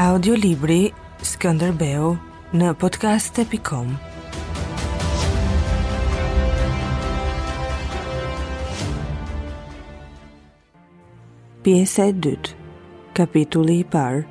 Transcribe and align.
Audiolibri 0.00 0.86
Skënderbeu 1.28 2.14
në 2.56 2.68
podcast.com 2.82 3.90
Pjesa 11.66 12.06
e 12.08 12.12
2, 12.16 12.36
Kapitulli 13.20 13.76
i 13.82 13.84
parë. 13.92 14.22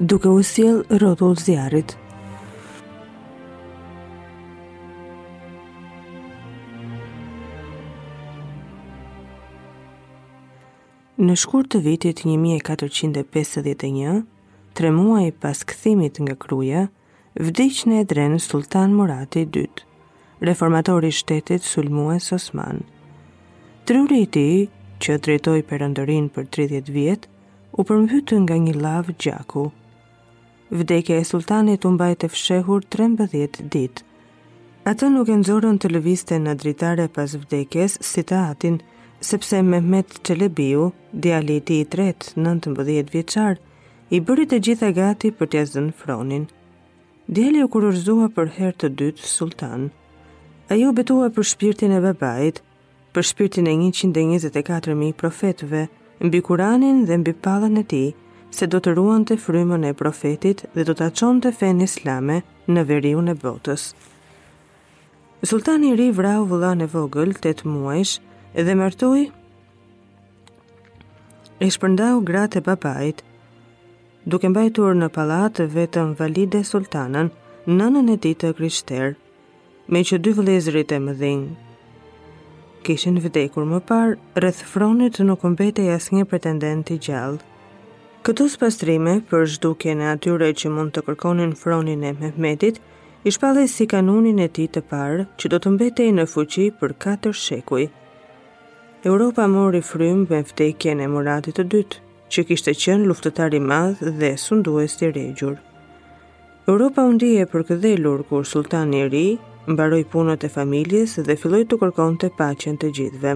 Duke 0.00 0.28
usjell 0.40 0.78
rrotull 0.98 1.36
zjarrit. 1.44 1.94
Në 11.22 11.34
shkurt 11.44 11.68
të 11.70 11.78
vitit 11.86 12.24
1451, 12.26 14.18
tre 14.74 14.90
muaj 14.92 15.30
pas 15.40 15.60
këthimit 15.66 16.20
nga 16.22 16.36
kruja, 16.38 16.86
vdiq 17.40 17.80
në 17.90 18.02
edrenë 18.04 18.40
Sultan 18.44 18.94
Murati 18.96 19.46
II, 19.48 19.68
reformatori 20.48 21.10
shtetit 21.14 21.66
Sulmues 21.66 22.30
Osman. 22.36 22.82
Truri 23.88 24.22
i 24.24 24.28
ti, 24.36 24.46
që 25.00 25.16
drejtoj 25.24 25.58
përëndërin 25.70 26.28
për 26.34 26.48
30 26.56 26.90
vjetë, 26.94 27.28
u 27.78 27.84
përmbytë 27.88 28.38
nga 28.44 28.56
një 28.60 28.74
lavë 28.76 29.14
gjaku. 29.22 29.66
Vdekja 30.74 31.20
e 31.20 31.24
sultanit 31.26 31.86
umbajt 31.88 32.26
e 32.26 32.28
fshehur 32.30 32.82
13 32.94 33.60
ditë. 33.72 34.04
Ato 34.90 35.08
nuk 35.12 35.28
e 35.30 35.36
nëzorën 35.40 35.78
të 35.82 35.90
lëviste 35.94 36.36
në 36.40 36.54
dritare 36.62 37.06
pas 37.14 37.32
vdekjes 37.38 37.98
si 38.06 38.22
të 38.26 38.36
atin, 38.52 38.78
sepse 39.20 39.60
Mehmet 39.66 40.18
Qelebiu, 40.26 40.90
djali 41.12 41.58
ti 41.68 41.80
i 41.84 41.88
tretë, 41.92 42.34
19 42.38 43.10
vjeqarë, 43.14 43.58
i 44.10 44.18
bëri 44.26 44.44
të 44.50 44.58
gjitha 44.66 44.88
gati 44.94 45.28
për 45.38 45.48
t'ja 45.52 45.60
zënë 45.72 45.92
fronin. 46.00 46.48
Djali 47.30 47.60
u 47.62 47.68
kurorzua 47.70 48.26
për 48.34 48.48
herë 48.56 48.76
të 48.82 48.88
dytë 48.98 49.26
sultan. 49.30 49.84
Ai 50.70 50.80
u 50.86 50.90
betua 50.94 51.28
për 51.34 51.46
shpirtin 51.52 51.94
e 51.94 52.00
babait, 52.02 52.58
për 53.14 53.26
shpirtin 53.30 53.68
e 53.70 53.74
124.000 53.84 55.14
profetëve, 55.22 55.84
mbi 56.26 56.40
Kur'anin 56.46 57.04
dhe 57.06 57.18
mbi 57.22 57.34
palën 57.44 57.78
e 57.78 57.84
tij, 57.92 58.10
se 58.50 58.66
do 58.66 58.80
të 58.82 58.96
ruante 58.98 59.36
frymën 59.38 59.86
e 59.86 59.94
profetit 60.00 60.64
dhe 60.74 60.82
do 60.88 60.94
ta 60.98 61.06
çonte 61.14 61.52
fen 61.54 61.82
islame 61.86 62.40
në 62.66 62.86
veriun 62.90 63.30
e 63.30 63.36
botës. 63.44 63.92
Sultani 65.46 65.92
i 65.92 65.96
ri 65.98 66.10
vrau 66.18 66.42
vëllain 66.50 66.82
e 66.84 66.88
vogël 66.92 67.30
8 67.38 67.62
muajsh 67.70 68.16
dhe 68.58 68.74
martoi. 68.74 69.28
E 71.62 71.66
shpërndau 71.70 72.18
gratë 72.30 72.58
e 72.60 72.66
babait, 72.66 73.22
duke 74.28 74.48
mbajtur 74.52 74.94
në 75.00 75.06
palat 75.16 75.62
vetëm 75.74 76.10
valide 76.18 76.60
sultanën, 76.66 77.30
nënën 77.70 78.08
e 78.12 78.16
ditë 78.20 78.50
të 78.50 78.56
krishter, 78.58 79.14
me 79.88 80.02
që 80.04 80.18
dy 80.24 80.34
vlezrit 80.36 80.92
e 80.92 80.98
më 81.00 81.14
dhingë. 81.22 81.48
Kishin 82.84 83.16
vdekur 83.24 83.64
më 83.68 83.78
parë, 83.88 84.18
rrëth 84.36 84.60
fronit 84.72 85.20
nuk 85.24 85.44
mbete 85.54 85.84
jas 85.88 86.10
një 86.12 86.26
pretendent 86.30 86.90
i 86.92 86.98
gjallë. 86.98 87.40
Këtu 88.24 88.46
së 88.52 88.60
pastrime, 88.60 89.14
për 89.30 89.46
zhduke 89.54 89.94
në 89.96 90.12
atyre 90.12 90.50
që 90.52 90.72
mund 90.72 90.92
të 90.92 91.04
kërkonin 91.08 91.56
fronin 91.56 92.04
e 92.04 92.12
Mehmetit, 92.20 92.80
i 93.24 93.30
si 93.66 93.86
kanunin 93.86 94.38
e 94.40 94.48
ti 94.48 94.68
të 94.68 94.80
parë 94.90 95.26
që 95.38 95.48
do 95.48 95.58
të 95.60 95.70
mbetej 95.74 96.12
në 96.12 96.24
fuqi 96.32 96.70
për 96.80 96.92
4 96.92 97.32
shekuj. 97.32 97.86
Europa 99.04 99.46
mori 99.48 99.80
frymë 99.80 100.26
me 100.30 100.42
vdekjen 100.42 101.00
e 101.00 101.06
Muratit 101.06 101.54
të 101.56 101.64
dytë, 101.72 101.96
që 102.30 102.42
kishte 102.48 102.72
qenë 102.78 103.08
luftëtar 103.10 103.54
i 103.58 103.60
madh 103.70 104.02
dhe 104.20 104.28
sundues 104.38 104.94
i 105.02 105.08
rregjur. 105.10 105.56
Europa 106.70 107.02
u 107.02 107.12
ndije 107.16 107.46
për 107.50 107.64
këdhelur 107.70 108.20
kur 108.28 108.46
sultani 108.50 109.00
i 109.02 109.08
ri 109.14 109.24
mbaroi 109.66 110.04
punët 110.12 110.46
e 110.46 110.52
familjes 110.56 111.16
dhe 111.26 111.36
filloi 111.42 111.64
të 111.66 111.78
kërkonte 111.82 112.30
paqen 112.38 112.78
të 112.78 112.92
gjithëve. 112.98 113.32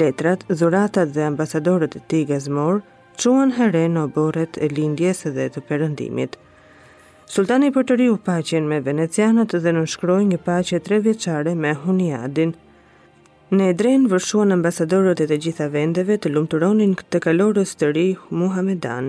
Letrat, 0.00 0.42
dhuratat 0.50 1.14
dhe 1.14 1.24
ambasadorët 1.30 1.94
e 1.96 2.02
tij 2.10 2.26
gazmor 2.32 2.80
çuan 3.20 3.54
herë 3.58 3.84
në 3.94 4.02
oborret 4.08 4.58
e 4.58 4.68
lindjes 4.78 5.22
dhe 5.36 5.46
të 5.54 5.62
perëndimit. 5.70 6.34
Sultani 7.30 7.70
për 7.74 7.84
të 7.90 7.98
riu 8.00 8.16
paqen 8.26 8.66
me 8.70 8.82
venecianët 8.88 9.54
dhe 9.62 9.72
nënshkroi 9.78 10.24
një 10.32 10.40
paqe 10.50 10.80
tre 10.86 10.98
vjeqare 11.06 11.54
me 11.62 11.74
Huniadin, 11.84 12.54
Në 13.48 13.70
Edren 13.72 14.02
vërshuan 14.12 14.50
ambasadorët 14.58 15.22
e 15.24 15.24
të 15.30 15.36
gjitha 15.40 15.66
vendeve 15.72 16.18
të 16.20 16.28
lumëturonin 16.34 16.90
këtë 17.00 17.18
kalorës 17.26 17.70
të 17.80 17.86
ri 17.96 18.02
Muhammedan, 18.40 19.06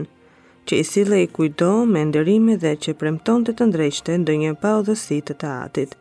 që 0.70 0.78
i 0.80 0.84
sile 0.88 1.18
i 1.20 1.26
kujdo 1.36 1.68
me 1.88 2.06
ndërime 2.08 2.54
dhe 2.62 2.70
që 2.86 2.94
premton 3.02 3.42
të 3.44 3.58
të 3.60 3.66
ndrejshte 3.74 4.14
ndë 4.22 4.36
një 4.46 4.54
pa 4.62 4.70
të 4.90 5.20
të 5.42 5.50
atit. 5.56 5.98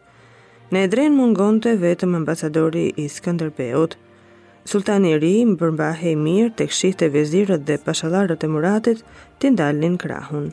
Në 0.70 0.82
Edren 0.88 1.16
mungon 1.18 1.58
të 1.64 1.72
vetëm 1.82 2.14
ambasadori 2.20 2.84
i 3.02 3.08
Skanderbeot, 3.14 3.96
Sultan 4.70 5.04
i 5.10 5.16
ri 5.18 5.34
më 5.50 5.58
përmbahe 5.64 6.12
i 6.12 6.14
mirë 6.22 6.52
të 6.60 6.66
kshitë 6.70 6.98
të 7.02 7.08
vezirët 7.18 7.62
dhe 7.66 7.78
pashalarët 7.88 8.44
e 8.44 8.48
muratit 8.54 9.02
të 9.42 9.50
ndallin 9.56 9.96
krahun. 10.06 10.52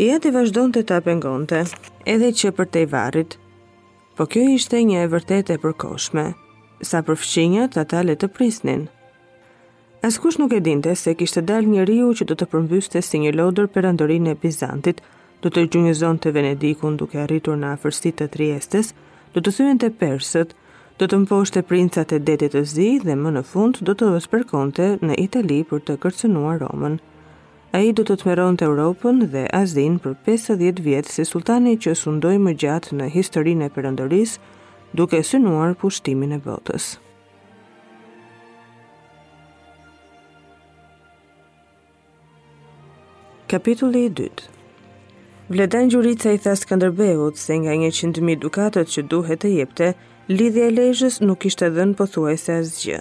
I 0.00 0.06
ati 0.16 0.32
vazhdojnë 0.38 0.76
të 0.78 0.84
ta 0.94 1.02
pengonte, 1.10 1.60
edhe 2.16 2.32
që 2.40 2.54
për 2.56 2.72
te 2.72 2.86
i 2.86 2.88
varit, 2.96 3.36
po 4.16 4.24
kjo 4.32 4.46
ishte 4.56 4.80
një 4.88 5.04
e 5.04 5.12
vërtet 5.16 5.52
e 5.52 5.58
përkoshme 5.66 6.26
sa 6.84 7.00
përfëqinjët 7.08 7.76
ata 7.80 8.02
le 8.04 8.14
të 8.20 8.28
prisnin. 8.36 8.84
Askush 10.06 10.36
nuk 10.38 10.52
e 10.52 10.60
dinte 10.64 10.92
se 11.00 11.14
kishtë 11.18 11.42
dal 11.50 11.64
një 11.74 11.86
riu 11.90 12.10
që 12.18 12.24
do 12.30 12.36
të 12.36 12.46
përmbyste 12.52 13.00
si 13.06 13.20
një 13.22 13.32
lodër 13.38 13.70
për 13.74 13.88
andorin 13.90 14.28
e 14.32 14.34
Bizantit, 14.40 15.00
do 15.42 15.48
të 15.52 15.64
gjungëzon 15.72 16.20
të 16.20 16.32
Venedikun 16.36 16.98
duke 17.00 17.20
arritur 17.22 17.56
në 17.56 17.72
afërstit 17.76 18.20
të 18.20 18.28
Triestes, 18.36 18.92
do 19.32 19.40
të 19.42 19.54
thujen 19.56 19.80
të 19.80 19.90
Persët, 20.02 20.52
do 21.00 21.08
të 21.08 21.22
mposhte 21.24 21.64
princat 21.68 22.12
e 22.16 22.20
detit 22.28 22.52
të 22.54 22.62
zi 22.74 22.88
dhe 23.04 23.16
më 23.18 23.32
në 23.38 23.42
fund 23.52 23.80
do 23.88 23.96
të 23.96 24.12
vësperkonte 24.14 24.86
në 25.02 25.18
Itali 25.24 25.62
për 25.70 25.82
të 25.88 25.96
kërcenua 26.04 26.54
Romën. 26.62 27.00
A 27.74 27.80
i 27.82 27.90
do 27.98 28.04
të 28.06 28.14
të 28.20 28.28
meron 28.28 28.56
të 28.60 28.68
Europën 28.68 29.24
dhe 29.32 29.46
Azin 29.60 29.96
për 30.04 30.12
50 30.28 30.82
vjetë 30.84 31.10
si 31.16 31.24
sultani 31.26 31.74
që 31.82 31.96
sundoj 31.98 32.36
më 32.44 32.52
gjatë 32.62 32.98
në 33.00 33.08
historin 33.16 33.64
e 33.66 33.70
përëndërisë, 33.74 34.36
duke 34.98 35.18
synuar 35.26 35.74
pushtimin 35.80 36.34
e 36.36 36.36
botës. 36.44 36.84
Kapitulli 43.50 44.04
i 44.08 44.12
dytë 44.20 44.52
Vledan 45.50 45.90
Gjurica 45.92 46.30
i 46.32 46.38
thasë 46.44 46.68
këndërbehut 46.70 47.36
se 47.42 47.56
nga 47.64 47.74
100.000 47.76 48.36
dukatët 48.44 48.92
që 48.94 49.04
duhet 49.10 49.42
të 49.42 49.50
jepte, 49.56 49.88
lidhja 50.30 50.68
e 50.70 50.76
lejshës 50.78 51.18
nuk 51.26 51.44
ishte 51.50 51.70
dhe 51.74 51.86
në 51.90 51.98
pëthuaj 51.98 52.36
se 52.44 52.56
asgjë. 52.60 53.00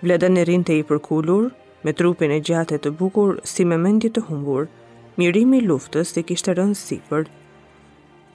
Vledan 0.00 0.40
e 0.40 0.46
rinte 0.48 0.76
i 0.80 0.86
përkullur, 0.88 1.50
me 1.84 1.92
trupin 2.00 2.32
e 2.32 2.40
gjatët 2.48 2.86
të 2.86 2.94
bukur 3.00 3.36
si 3.52 3.68
me 3.68 3.76
mendje 3.84 4.10
të 4.16 4.24
humbur, 4.30 4.72
mirimi 5.20 5.60
luftës 5.68 6.16
të 6.16 6.26
kishte 6.32 6.56
rënë 6.58 6.80
sipër 6.80 7.28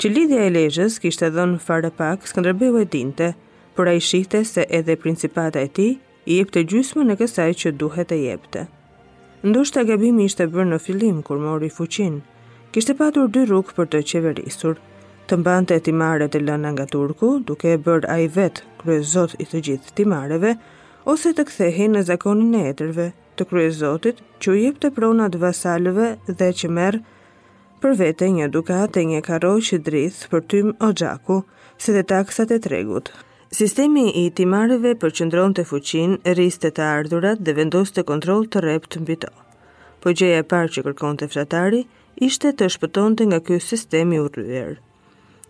që 0.01 0.09
lidhja 0.11 0.41
e 0.45 0.49
lejës 0.53 0.95
kishte 1.01 1.29
dhënë 1.31 1.59
fare 1.65 1.89
pak 1.97 2.25
Skënderbeu 2.27 2.75
e 2.81 2.85
dinte, 2.91 3.29
por 3.75 3.87
ai 3.87 3.99
shihte 4.03 4.41
se 4.49 4.65
edhe 4.79 4.95
principata 5.03 5.61
e 5.61 5.67
tij 5.77 5.93
i 6.31 6.39
jepte 6.39 6.63
gjysmën 6.71 7.11
e 7.11 7.15
kësaj 7.19 7.51
që 7.61 7.71
duhet 7.79 8.11
e 8.15 8.21
jepte. 8.25 8.65
Ndoshta 9.47 9.83
gabimi 9.87 10.25
ishte 10.27 10.47
bërë 10.51 10.67
në 10.73 10.79
fillim 10.87 11.21
kur 11.27 11.39
mori 11.45 11.69
fuqin. 11.77 12.17
Kishte 12.73 12.95
patur 12.99 13.31
dy 13.31 13.45
rrugë 13.47 13.75
për 13.77 13.89
të 13.93 14.01
qeverisur, 14.11 14.79
të 15.27 15.39
mbante 15.41 15.75
e 15.77 15.83
timaret 15.87 16.35
e 16.35 16.41
lëna 16.43 16.73
nga 16.75 16.85
Turku, 16.91 17.37
duke 17.47 17.71
e 17.75 17.79
bërë 17.85 18.09
a 18.11 18.17
i 18.23 18.27
vetë 18.35 18.65
kryezot 18.81 19.35
i 19.39 19.45
të 19.47 19.61
gjithë 19.67 19.93
timareve, 20.01 20.55
ose 21.13 21.31
të 21.37 21.45
kthehi 21.47 21.87
në 21.93 22.03
zakonin 22.11 22.57
e 22.59 22.65
etërve 22.73 23.07
të 23.37 23.47
kryezotit 23.49 24.19
që 24.41 24.55
i 24.57 24.63
jep 24.65 24.79
të 24.81 24.91
pronat 24.97 25.35
vasalëve 25.45 26.09
dhe 26.27 26.51
që 26.61 26.71
merë 26.79 27.03
për 27.85 27.93
vete 28.01 28.27
një 28.33 28.45
dukat 28.49 28.97
e 28.97 29.01
një 29.05 29.19
karoj 29.21 29.59
që 29.67 29.77
drith 29.85 30.23
për 30.31 30.41
tym 30.49 30.69
o 30.81 30.87
gjaku, 30.97 31.35
si 31.77 31.93
dhe 31.93 32.01
taksat 32.09 32.49
e 32.55 32.57
tregut. 32.65 33.11
Sistemi 33.53 34.07
i 34.25 34.31
timareve 34.35 34.95
për 34.99 35.13
qëndron 35.19 35.53
të 35.55 35.67
fuqin, 35.69 36.15
riste 36.39 36.71
të 36.73 36.81
ardhurat 36.81 37.43
dhe 37.45 37.53
vendos 37.59 37.93
të 37.93 38.03
kontrol 38.09 38.47
të 38.51 38.63
rep 38.65 38.87
të 38.89 39.03
mbito. 39.03 39.29
Po 40.01 40.15
gjeja 40.17 40.41
e 40.41 40.47
parë 40.49 40.73
që 40.73 40.83
kërkon 40.87 41.19
të 41.21 41.29
fratari, 41.35 41.83
ishte 42.25 42.55
të 42.57 42.71
shpëton 42.73 43.19
të 43.19 43.27
nga 43.29 43.39
kjo 43.45 43.59
sistemi 43.61 44.17
u 44.23 44.33
rrëver. 44.33 44.79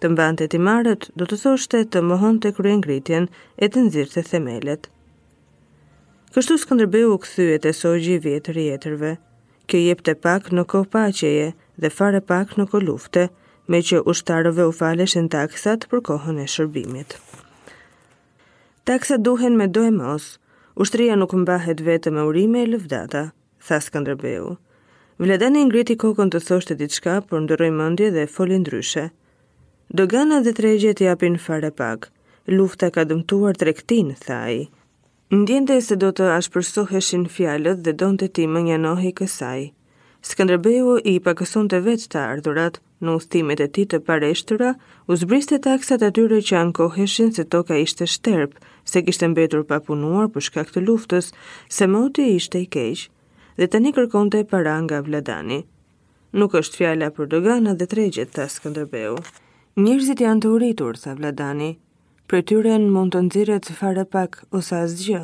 Të 0.03 0.11
mbante 0.11 0.43
të 0.43 0.51
timaret, 0.57 1.07
do 1.15 1.23
të 1.29 1.39
thoshte 1.45 1.85
të 1.87 2.03
mohon 2.09 2.41
të 2.43 2.51
kryen 2.57 2.83
gritjen 2.83 3.29
e 3.63 3.71
të 3.71 3.85
nëzirë 3.87 4.11
të 4.17 4.25
themelet. 4.35 4.89
Kështu 6.35 6.59
së 6.59 6.67
këndërbe 6.73 7.05
u 7.15 7.15
këthyet 7.23 7.63
e 7.63 7.71
sojgji 7.79 8.19
vjetër 8.27 8.59
jetërve. 8.65 9.15
Kjo 9.71 9.85
jep 9.87 10.01
të 10.05 10.19
pak 10.25 10.51
në 10.53 10.65
kohë 10.73 10.91
pacjeje, 10.99 11.53
dhe 11.81 11.91
fare 11.91 12.21
pak 12.25 12.53
në 12.57 12.65
kolufte, 12.71 13.25
me 13.67 13.81
që 13.87 14.03
ushtarëve 14.11 14.67
u 14.69 14.73
faleshin 14.79 15.27
taksat 15.33 15.87
për 15.91 16.03
kohën 16.09 16.37
e 16.43 16.47
shërbimit. 16.55 17.15
Taksat 18.85 19.23
duhen 19.25 19.57
me 19.57 19.67
do 19.67 19.83
e 19.87 19.91
mos, 19.91 20.25
ushtria 20.75 21.15
nuk 21.17 21.33
mbahet 21.41 21.81
vetë 21.87 22.13
me 22.13 22.25
urime 22.29 22.61
e 22.63 22.69
lëvdata, 22.73 23.23
tha 23.67 23.77
këndërbeu. 23.95 24.49
Vledani 25.23 25.63
ngriti 25.69 25.95
kokën 26.03 26.31
të 26.33 26.41
thoshtë 26.47 26.75
të 26.75 26.79
diçka, 26.83 27.15
por 27.29 27.39
ndëroj 27.45 27.69
mëndje 27.77 28.09
dhe 28.15 28.25
folin 28.35 28.61
ndryshe. 28.65 29.07
Dogana 29.97 30.41
dhe 30.45 30.53
tregje 30.57 30.91
të 30.93 31.07
japin 31.09 31.37
fare 31.45 31.69
pak. 31.71 32.09
Lufta 32.57 32.91
ka 32.93 33.05
dëmtuar 33.09 33.55
trektin, 33.57 34.11
thaj. 34.25 34.67
Ndjende 35.33 35.79
se 35.81 35.95
do 35.95 36.11
të 36.13 36.27
ashpërsoheshin 36.37 37.25
fjalët 37.35 37.79
dhe 37.87 37.95
donte 38.03 38.27
ti 38.27 38.43
një 38.67 38.77
nohi 38.85 39.13
kësaj. 39.17 39.61
Skënderbeu 40.25 40.95
i 41.09 41.19
pakësonte 41.21 41.77
të 41.77 41.83
vetë 41.85 42.07
të 42.13 42.17
ardhurat 42.31 42.79
në 43.05 43.13
ushtimet 43.19 43.59
e 43.61 43.67
tij 43.75 43.83
të 43.93 43.97
pareshtra, 44.07 44.71
u 45.05 45.17
zbriste 45.21 45.59
taksat 45.61 46.01
e 46.07 46.09
tyre 46.17 46.39
që 46.47 46.55
ankoheshin 46.63 47.29
se 47.35 47.43
toka 47.55 47.75
ishte 47.81 48.07
shterp, 48.09 48.55
se 48.89 49.03
kishte 49.05 49.29
mbetur 49.35 49.61
pa 49.69 49.77
punuar 49.85 50.31
për 50.33 50.45
shkak 50.47 50.71
të 50.73 50.81
luftës, 50.87 51.27
se 51.77 51.85
moti 51.93 52.25
ishte 52.39 52.63
i 52.63 52.65
keq, 52.77 53.03
dhe 53.61 53.67
tani 53.75 53.91
kërkonte 53.99 54.41
para 54.53 54.73
nga 54.87 55.03
Vladani. 55.05 55.59
Nuk 56.41 56.57
është 56.61 56.77
fjala 56.81 57.11
për 57.19 57.29
dogana 57.35 57.75
dhe 57.77 57.85
tregjet 57.93 58.33
të 58.35 58.47
Skënderbeu. 58.55 59.13
Njerëzit 59.85 60.25
janë 60.25 60.41
të 60.47 60.51
uritur, 60.55 60.97
tha 61.05 61.13
Vladani. 61.21 61.69
Për 62.31 62.41
tyre 62.49 62.73
në 62.81 62.89
mund 62.97 63.13
të 63.13 63.21
nëzire 63.29 63.59
të 63.67 63.77
fare 63.83 64.09
pak 64.17 64.41
o 64.49 64.63
sa 64.71 64.81
zgjë. 64.95 65.21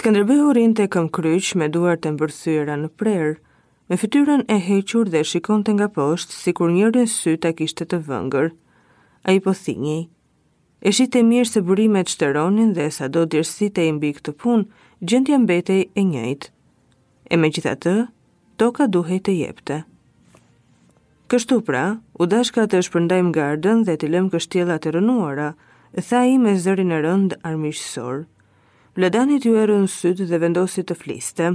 Skanderbehu 0.00 0.52
rinë 0.60 0.76
të 0.82 0.88
këm 0.96 1.08
kryqë 1.18 1.56
me 1.62 1.72
duar 1.78 1.96
të 1.96 2.12
mbërsyra 2.18 2.76
në 2.84 2.92
prerë, 3.00 3.32
me 3.90 3.96
fytyrën 4.00 4.44
e 4.52 4.56
hequr 4.66 5.08
dhe 5.12 5.20
shikon 5.30 5.64
të 5.64 5.72
nga 5.76 5.88
poshtë 5.96 6.36
si 6.42 6.52
kur 6.56 6.70
njërën 6.72 7.08
sy 7.14 7.34
të 7.38 7.50
kishtë 7.58 7.86
të 7.92 7.98
vëngër. 8.08 8.46
A 9.28 9.34
i 9.36 9.40
po 9.44 9.52
thinjej, 9.58 10.06
e 10.88 10.92
shite 10.96 11.20
mirë 11.28 11.50
se 11.50 11.60
burimet 11.68 12.08
shteronin 12.12 12.72
dhe 12.76 12.86
sa 12.96 13.08
do 13.12 13.24
dirësit 13.26 13.78
e 13.82 13.88
imbi 13.90 14.12
këtë 14.16 14.32
pun, 14.40 14.64
gjëndja 15.04 15.38
mbetej 15.44 15.82
e 16.00 16.04
njëjtë. 16.12 16.46
E 17.32 17.36
me 17.40 17.50
gjitha 17.52 17.74
të, 17.84 17.94
toka 18.60 18.86
duhej 18.88 19.20
të 19.26 19.36
jepte. 19.40 19.78
Kështu 21.32 21.60
pra, 21.68 21.84
u 22.20 22.28
dashka 22.28 22.64
të 22.68 22.80
shpërndajmë 22.88 23.32
gardën 23.36 23.84
dhe 23.88 23.96
të 24.00 24.12
lëmë 24.14 24.32
kështjela 24.34 24.76
të 24.80 24.94
rënuara, 24.96 25.50
tha 26.08 26.24
i 26.32 26.36
me 26.44 26.52
zërin 26.64 26.92
e 26.96 27.00
rënd 27.04 27.36
armishësorë. 27.48 28.24
Vladanit 28.96 29.44
ju 29.46 29.56
erën 29.64 29.88
sytë 29.98 30.28
dhe 30.30 30.40
vendosit 30.44 30.86
të 30.88 30.96
fliste 31.00 31.52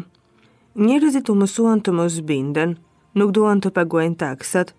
njerëzit 0.78 1.30
u 1.30 1.36
mësuan 1.36 1.80
të 1.82 1.94
mos 1.96 2.20
binden, 2.30 2.76
nuk 3.18 3.32
duan 3.34 3.62
të 3.62 3.72
paguajnë 3.76 4.20
taksat, 4.22 4.74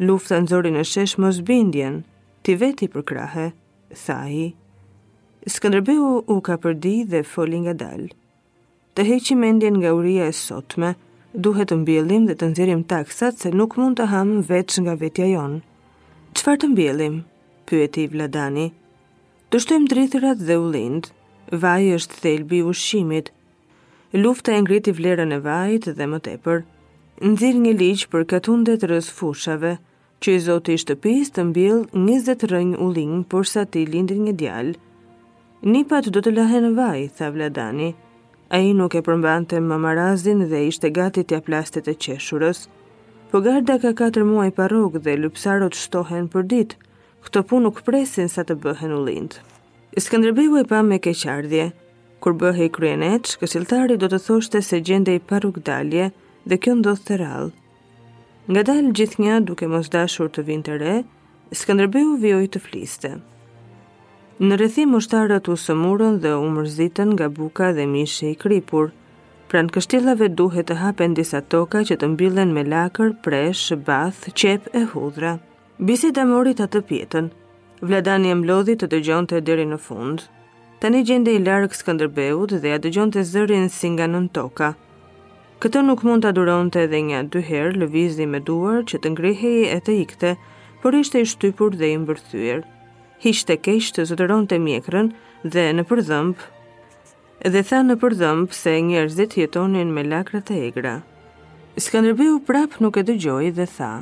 lufta 0.00 0.38
në 0.40 0.48
zorin 0.50 0.78
e 0.80 0.84
shesh 0.88 1.18
mos 1.20 1.40
bindjen, 1.44 2.02
ti 2.46 2.54
veti 2.56 2.88
për 2.88 3.04
krahe, 3.08 3.50
tha 3.92 4.20
i. 4.32 4.46
Skëndërbeu 5.44 6.22
u 6.28 6.40
ka 6.44 6.56
përdi 6.60 7.04
dhe 7.10 7.20
foli 7.24 7.60
nga 7.66 7.74
dal. 7.84 8.08
Të 8.96 9.04
heqi 9.08 9.36
mendjen 9.36 9.76
nga 9.80 9.92
uria 9.96 10.26
e 10.28 10.32
sotme, 10.36 10.94
duhet 11.32 11.68
të 11.70 11.78
mbjellim 11.84 12.26
dhe 12.28 12.34
të 12.36 12.48
nëzirim 12.52 12.82
taksat 12.90 13.38
se 13.40 13.52
nuk 13.52 13.76
mund 13.78 14.00
të 14.00 14.08
hamë 14.12 14.44
veç 14.48 14.80
nga 14.84 14.96
vetja 15.00 15.28
jonë. 15.30 15.60
Qfar 16.36 16.56
të 16.60 16.72
mbjellim? 16.72 17.20
pyeti 17.70 18.04
i 18.04 18.10
Vladani. 18.10 18.70
Të 19.50 19.60
shtojmë 19.62 19.88
drithërat 19.92 20.40
dhe 20.46 20.56
u 20.58 20.66
lindë, 20.74 21.12
vaj 21.62 21.84
është 21.96 22.18
thelbi 22.24 22.60
u 22.66 22.72
shimit, 22.74 23.28
lufta 24.18 24.52
e 24.52 24.58
ngriti 24.60 24.90
vlerën 24.92 25.30
e 25.32 25.38
vajit 25.44 25.86
dhe 25.96 26.06
më 26.10 26.18
tepër. 26.26 26.64
Nëzir 27.22 27.56
një 27.62 27.72
liqë 27.78 28.08
për 28.12 28.24
katundet 28.26 28.82
rës 28.90 29.10
fushave, 29.14 29.76
që 30.20 30.30
i 30.34 30.40
zoti 30.42 30.74
shtëpis 30.82 31.30
të 31.32 31.44
mbil 31.50 31.84
njëzet 31.94 32.42
rënjë 32.50 32.78
u 32.82 32.88
lingë, 32.96 33.22
për 33.30 33.44
sa 33.46 33.62
ti 33.64 33.84
lindin 33.86 34.24
një 34.26 34.34
djalë. 34.40 34.74
Nipat 35.70 36.10
do 36.14 36.20
të 36.24 36.32
lahen 36.34 36.74
vaj, 36.76 37.06
tha 37.18 37.28
vladani. 37.34 37.92
A 38.50 38.58
i 38.66 38.72
nuk 38.74 38.94
e 38.98 39.02
përmbante 39.06 39.60
më 39.62 39.76
marazin 39.78 40.42
dhe 40.50 40.64
ishte 40.70 40.90
gati 40.96 41.22
tja 41.24 41.38
plastet 41.46 41.86
e 41.88 41.94
qeshurës. 41.94 42.64
Po 43.30 43.38
garda 43.44 43.78
ka 43.78 43.92
katër 43.94 44.24
muaj 44.26 44.50
paruk 44.56 44.98
dhe 45.04 45.14
lupsarot 45.22 45.74
shtohen 45.78 46.26
për 46.32 46.42
ditë, 46.50 46.78
këto 47.28 47.40
punu 47.50 47.70
këpresin 47.78 48.32
sa 48.32 48.42
të 48.42 48.56
bëhen 48.64 48.96
u 48.98 49.04
lindë. 49.06 49.44
Skëndrëbihu 50.02 50.56
e 50.62 50.64
pa 50.70 50.82
me 50.86 50.98
keqardje, 51.04 51.68
kur 52.24 52.34
bëhe 52.40 52.64
i 52.68 52.72
kryeneq, 52.72 53.30
këshiltari 53.40 53.96
do 54.00 54.08
të 54.12 54.18
thoshte 54.26 54.60
se 54.64 54.78
gjende 54.88 55.14
i 55.18 55.22
paruk 55.32 55.58
dalje 55.68 56.10
dhe 56.50 56.58
kjo 56.64 56.74
ndodhë 56.80 57.04
të 57.10 57.18
rallë. 57.22 57.52
Nga 58.52 58.62
dalë 58.70 58.92
gjithë 58.98 59.22
një 59.24 59.38
duke 59.48 59.68
mos 59.72 59.88
dashur 59.94 60.28
të 60.36 60.44
vinë 60.50 60.66
të 60.68 60.76
re, 60.84 60.98
Skanderbeu 61.60 62.12
vjoj 62.22 62.44
të 62.54 62.60
fliste. 62.66 63.08
Në 64.40 64.56
rëthi 64.60 64.84
moshtarët 64.88 65.48
u 65.52 65.56
sëmurën 65.62 66.20
dhe 66.22 66.34
u 66.42 66.48
mërzitën 66.54 67.10
nga 67.16 67.26
buka 67.38 67.72
dhe 67.76 67.88
mishë 67.90 68.28
i 68.30 68.36
kripur, 68.44 68.92
pran 69.50 69.70
kështilave 69.74 70.28
duhet 70.38 70.68
të 70.70 70.76
hapen 70.82 71.16
disa 71.18 71.40
toka 71.52 71.82
që 71.88 71.98
të 72.00 72.10
mbillen 72.14 72.52
me 72.56 72.62
lakër, 72.70 73.16
presh, 73.26 73.64
bath, 73.88 74.28
qep 74.40 74.70
e 74.72 74.84
hudra. 74.92 75.34
Bisi 75.88 76.12
da 76.18 76.26
morit 76.30 76.60
atë 76.66 76.84
pjetën, 76.90 77.32
Vladani 77.88 78.28
e 78.28 78.34
mblodhi 78.36 78.74
të 78.76 78.86
dëgjonte 78.92 79.38
deri 79.50 79.64
në 79.70 79.78
fund 79.86 80.28
të 80.80 80.88
një 80.94 81.00
gjende 81.08 81.32
i 81.36 81.40
larkë 81.44 81.76
Skanderbeut 81.76 82.52
dhe 82.62 82.70
a 82.72 82.78
dëgjon 82.80 83.10
të 83.12 83.22
zërin 83.28 83.66
si 83.72 83.90
nga 83.92 84.06
nën 84.08 84.30
toka. 84.36 84.70
Këtë 85.60 85.82
nuk 85.84 86.04
mund 86.08 86.24
të 86.24 86.30
aduron 86.32 86.70
të 86.72 86.86
edhe 86.86 87.00
një 87.08 87.18
dyherë 87.34 87.74
lëvizdi 87.82 88.24
me 88.32 88.38
duar 88.46 88.80
që 88.88 89.00
të 89.04 89.10
ngrihejë 89.12 89.66
e 89.74 89.78
të 89.86 89.96
ikte, 90.06 90.30
por 90.80 90.96
ishte 90.96 91.20
i 91.20 91.26
shtypur 91.28 91.76
dhe 91.76 91.90
i 91.92 91.98
mbërthyër. 92.00 92.62
Hishte 93.26 93.58
kesh 93.66 93.90
të 93.92 94.06
zëtëron 94.08 94.48
të 94.48 94.56
mjekrën 94.64 95.10
dhe 95.52 95.64
në 95.76 95.84
përdhëmpë, 95.90 96.48
dhe 97.52 97.64
tha 97.68 97.82
në 97.84 97.98
përdhëmpë 98.04 98.58
se 98.62 98.78
njerëzit 98.88 99.36
jetonin 99.42 99.92
me 99.98 100.06
lakrat 100.08 100.54
e 100.56 100.62
egra. 100.70 100.94
Skanderbeu 101.76 102.40
prap 102.48 102.80
nuk 102.80 102.96
e 102.96 103.04
dëgjoj 103.12 103.52
dhe 103.60 103.68
tha, 103.76 103.92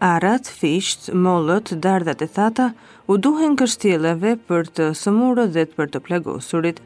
Arat, 0.00 0.46
fisht, 0.48 1.12
mollët, 1.12 1.70
dardat 1.80 2.20
e 2.20 2.26
thata 2.26 2.72
u 3.06 3.14
duhen 3.22 3.54
kështjeleve 3.56 4.34
për 4.48 4.66
të 4.78 4.88
sëmurë 4.98 5.44
dhe 5.54 5.64
të 5.68 5.74
për 5.78 5.88
të 5.94 5.98
plagosurit. 6.08 6.80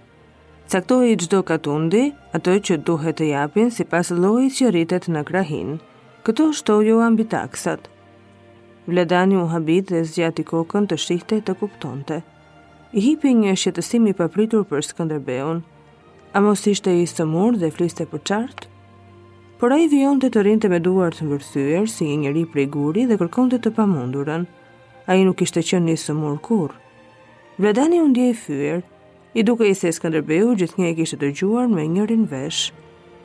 Caktohi 0.73 1.15
gjdo 1.17 1.41
katundi, 1.49 2.03
ato 2.37 2.53
që 2.69 2.77
duhet 2.85 3.17
të 3.19 3.29
japin 3.31 3.71
si 3.77 3.85
pas 3.89 4.11
lojit 4.19 4.53
që 4.59 4.71
rritet 4.71 5.09
në 5.09 5.23
krahin. 5.31 5.79
Këto 6.29 6.51
shtoju 6.53 6.99
ambitaksat. 7.07 7.89
Vledani 8.87 9.39
u 9.41 9.47
habit 9.55 9.89
dhe 9.93 10.05
zgjati 10.13 10.45
kokën 10.53 10.89
të 10.91 10.97
shihte 11.07 11.41
të 11.49 11.55
kuptonte. 11.61 12.21
I 12.93 13.01
hipi 13.09 13.33
një 13.41 13.57
shqetësimi 13.61 14.13
papritur 14.21 14.69
për 14.71 14.85
Skënderbeun. 14.91 15.65
A 16.37 16.41
mos 16.45 16.67
ishte 16.69 16.93
i 17.01 17.09
sëmur 17.15 17.57
dhe 17.61 17.73
fliste 17.79 18.05
për 18.13 18.21
qartë? 18.31 18.75
por 19.59 19.73
a 19.75 19.79
i 19.83 19.89
vion 19.91 20.21
të 20.23 20.29
të 20.35 20.45
të 20.63 20.69
me 20.71 20.79
duar 20.79 21.11
të 21.13 21.25
vërthyër 21.29 21.89
si 21.91 22.05
një 22.09 22.17
njëri 22.23 22.45
prej 22.53 22.67
guri 22.71 23.07
dhe 23.11 23.17
kërkon 23.19 23.49
të 23.51 23.59
të 23.65 23.71
pamundurën. 23.77 24.45
A 25.11 25.17
i 25.19 25.25
nuk 25.27 25.41
ishte 25.43 25.61
qenë 25.67 25.87
një 25.89 25.97
sëmur 25.99 26.37
kur. 26.41 26.71
Vredani 27.59 27.99
unë 28.01 28.15
dje 28.15 28.29
i 28.31 28.83
i 29.39 29.43
duke 29.45 29.65
i 29.69 29.75
se 29.77 29.91
Skanderbeu 29.93 30.55
gjithë 30.57 30.79
një 30.81 30.85
e 30.89 30.95
kishtë 30.99 31.19
të 31.21 31.29
gjuar 31.39 31.67
me 31.69 31.85
njërin 31.87 32.25
vesh, 32.31 32.71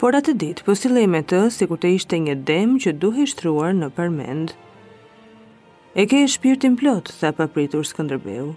por 0.02 0.14
atë 0.18 0.32
po 0.42 0.64
posile 0.72 1.06
me 1.08 1.22
të 1.22 1.50
sikur 1.54 1.78
të 1.80 1.88
ishte 1.96 2.18
një 2.20 2.36
dem 2.50 2.76
që 2.82 2.92
duhe 2.98 3.26
shtruar 3.30 3.72
në 3.74 3.90
përmend. 3.96 4.50
E 5.96 6.06
ke 6.10 6.24
e 6.24 6.28
shpirtin 6.28 6.76
plot, 6.76 7.06
tha 7.20 7.32
papritur 7.32 7.86
Skanderbeu. 7.86 8.56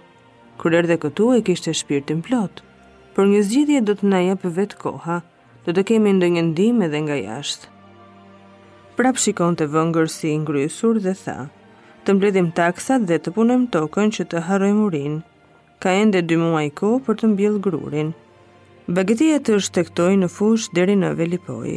Kërër 0.61 0.85
dhe 0.89 0.97
këtu 0.97 1.25
e 1.37 1.41
kishtë 1.45 1.69
e 1.71 1.77
shpirtin 1.81 2.21
plot, 2.25 2.63
për 3.15 3.25
një 3.31 3.41
zgjidhje 3.45 3.81
do 3.85 3.93
të 3.95 4.03
na 4.11 4.25
për 4.41 4.51
vetë 4.57 4.75
koha, 4.81 5.21
do 5.67 5.73
të 5.75 5.83
kemi 5.89 6.13
ndonjë 6.15 6.41
ndihmë 6.47 6.85
edhe 6.87 6.99
nga 7.03 7.15
jashtë. 7.19 7.65
Prap 8.95 9.17
shikon 9.19 9.57
të 9.59 9.65
vëngër 9.73 10.05
si 10.09 10.29
ngrysur 10.39 10.99
dhe 11.03 11.11
tha, 11.23 11.35
të 12.07 12.13
mbledhim 12.15 12.47
taksat 12.55 13.03
dhe 13.09 13.17
të 13.19 13.33
punojmë 13.35 13.67
tokën 13.75 14.13
që 14.15 14.25
të 14.31 14.43
harojmë 14.47 14.85
urin. 14.85 15.17
Ka 15.83 15.91
ende 16.03 16.21
dy 16.23 16.37
muaj 16.39 16.69
ko 16.79 16.93
për 17.03 17.19
të 17.19 17.29
mbjell 17.33 17.59
grurin. 17.67 18.13
Bagetia 18.87 19.41
të 19.43 19.57
shtektoj 19.67 20.13
në 20.21 20.29
fush 20.37 20.69
deri 20.77 20.95
në 21.01 21.11
velipoj. 21.19 21.75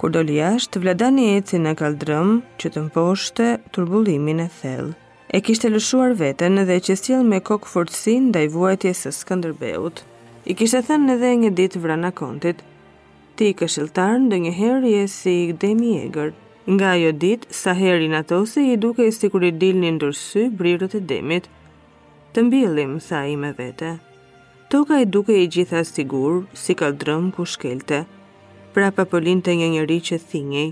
Kur 0.00 0.10
do 0.16 0.22
li 0.24 0.40
ashtë, 0.40 0.80
vladani 0.82 1.28
e 1.36 1.44
cina 1.46 1.76
kaldrëm 1.78 2.38
që 2.58 2.72
të 2.72 2.86
mposhte 2.88 3.48
turbulimin 3.76 4.40
e 4.40 4.48
thell. 4.60 4.88
E 5.36 5.42
kishte 5.44 5.68
lëshuar 5.70 6.16
veten 6.18 6.58
dhe 6.68 6.80
që 6.88 6.96
s'jel 6.96 7.28
me 7.28 7.42
kokë 7.44 7.68
fortësin 7.74 8.32
dhe 8.34 8.46
i 8.48 8.52
vuajtje 8.56 8.94
së 9.04 9.12
skëndërbeut. 9.20 10.02
I 10.50 10.56
kishte 10.58 10.80
thënë 10.88 11.18
edhe 11.18 11.34
një 11.44 11.50
ditë 11.60 11.84
vrana 11.84 12.10
kontit, 12.10 12.64
ti 13.36 13.48
këshiltar 13.58 14.18
ndë 14.26 14.38
një 14.44 14.52
herë 14.58 14.90
je 14.92 15.02
si 15.14 15.36
demi 15.62 15.92
egër. 16.04 16.32
Nga 16.74 16.90
jo 17.02 17.10
ditë, 17.22 17.48
sa 17.60 17.72
heri 17.80 18.08
në 18.12 18.20
se 18.50 18.60
i 18.72 18.76
duke 18.76 19.08
si 19.12 19.28
kur 19.28 19.42
i 19.42 19.50
dil 19.52 19.76
një 19.80 19.90
ndërsy 19.96 20.42
brirët 20.58 20.94
e 21.00 21.00
demit. 21.10 21.44
Të 22.32 22.40
mbilim, 22.46 22.92
tha 23.06 23.24
i 23.32 23.36
me 23.36 23.50
vete. 23.58 23.98
Toka 24.70 25.00
i 25.00 25.04
duke 25.14 25.32
i 25.42 25.48
gjitha 25.52 25.84
sigur, 25.84 26.44
si 26.54 26.72
ka 26.74 26.88
drëm 26.92 27.32
ku 27.34 27.44
shkelte. 27.44 28.04
Pra 28.74 28.88
papolin 28.96 29.40
të 29.42 29.52
një 29.60 29.68
njëri 29.74 29.98
që 30.08 30.16
thingej. 30.30 30.70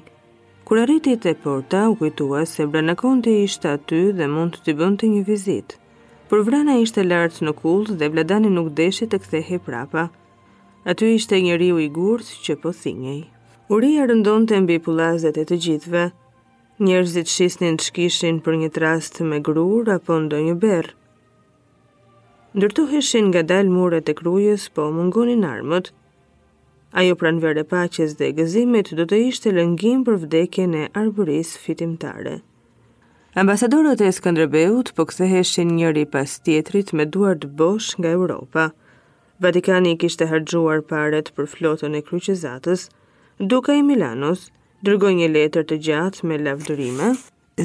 Kur 0.64 0.78
arriti 0.84 1.16
të 1.20 1.34
porta, 1.42 1.88
u 1.90 1.96
kujtua 2.00 2.44
se 2.46 2.66
brana 2.66 2.94
konti 2.94 3.42
ishte 3.44 3.68
aty 3.76 4.00
dhe 4.18 4.26
mund 4.30 4.54
të 4.56 4.60
të 4.66 4.76
bënd 4.80 4.98
të 5.00 5.10
një 5.12 5.22
vizit. 5.28 5.76
Por 6.28 6.44
vrana 6.46 6.78
ishte 6.80 7.02
lartë 7.10 7.44
në 7.48 7.52
kullë 7.60 7.98
dhe 8.00 8.08
vladani 8.14 8.50
nuk 8.54 8.70
deshi 8.78 9.10
të 9.10 9.18
kthehe 9.24 9.58
prapa 9.66 10.06
aty 10.88 11.06
ishte 11.14 11.36
një 11.44 11.56
riu 11.60 11.78
i 11.84 11.88
gurt 11.92 12.28
që 12.44 12.54
po 12.62 12.70
thingej. 12.76 13.20
Uria 13.70 14.06
rëndon 14.08 14.46
të 14.48 14.60
mbi 14.64 14.78
pulazet 14.86 15.36
e 15.38 15.44
të 15.46 15.58
gjithve, 15.64 16.04
njerëzit 16.80 17.28
shisnin 17.28 17.76
të 17.78 17.88
shkishin 17.90 18.38
për 18.46 18.56
një 18.62 18.70
trast 18.78 19.20
me 19.30 19.38
grur 19.50 19.90
apo 19.94 20.16
ndo 20.24 20.40
një 20.48 20.54
berë. 20.64 20.94
Ndërtoheshin 22.56 23.28
nga 23.30 23.44
dal 23.46 23.68
muret 23.70 24.08
e 24.10 24.14
krujës, 24.18 24.64
po 24.74 24.88
mungonin 24.96 25.44
armët. 25.46 25.92
Ajo 26.98 27.14
pranë 27.20 27.38
vere 27.44 27.62
paches 27.70 28.16
dhe 28.18 28.32
gëzimit 28.40 28.90
do 28.98 29.06
të 29.06 29.20
ishte 29.28 29.52
lëngim 29.54 30.00
për 30.08 30.16
vdekjen 30.24 30.72
e 30.80 30.88
arbëris 30.98 31.52
fitimtare. 31.62 32.40
Ambasadorët 33.38 34.00
e 34.02 34.10
Skëndrëbeut 34.16 34.90
po 34.96 35.06
ktheheshin 35.06 35.76
njëri 35.76 36.02
pas 36.10 36.26
tjetrit 36.42 36.90
me 36.98 37.06
duart 37.06 37.46
bosh 37.60 37.94
nga 38.00 38.10
Europa– 38.18 38.66
Vatikani 39.40 39.92
kishte 40.00 40.26
hargjuar 40.30 40.82
paret 40.88 41.30
për 41.36 41.46
flotën 41.50 41.94
e 41.96 42.00
kryqizatës, 42.04 42.82
duka 43.52 43.72
i 43.78 43.82
Milanos 43.90 44.42
dërgoj 44.88 45.12
një 45.20 45.28
letër 45.36 45.64
të 45.70 45.78
gjatë 45.86 46.28
me 46.32 46.36
lavdërime 46.44 47.06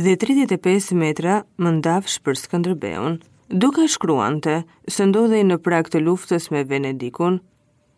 dhe 0.05 0.13
35 0.21 0.87
metra 1.01 1.33
më 1.65 1.73
ndafsh 1.81 2.15
për 2.27 2.39
Skanderbeun, 2.43 3.17
duka 3.65 3.89
shkruante 3.95 4.55
se 4.95 5.09
ndodhej 5.09 5.43
në 5.49 5.59
prak 5.67 5.91
të 5.91 6.03
luftës 6.05 6.47
me 6.55 6.63
Venedikun, 6.71 7.41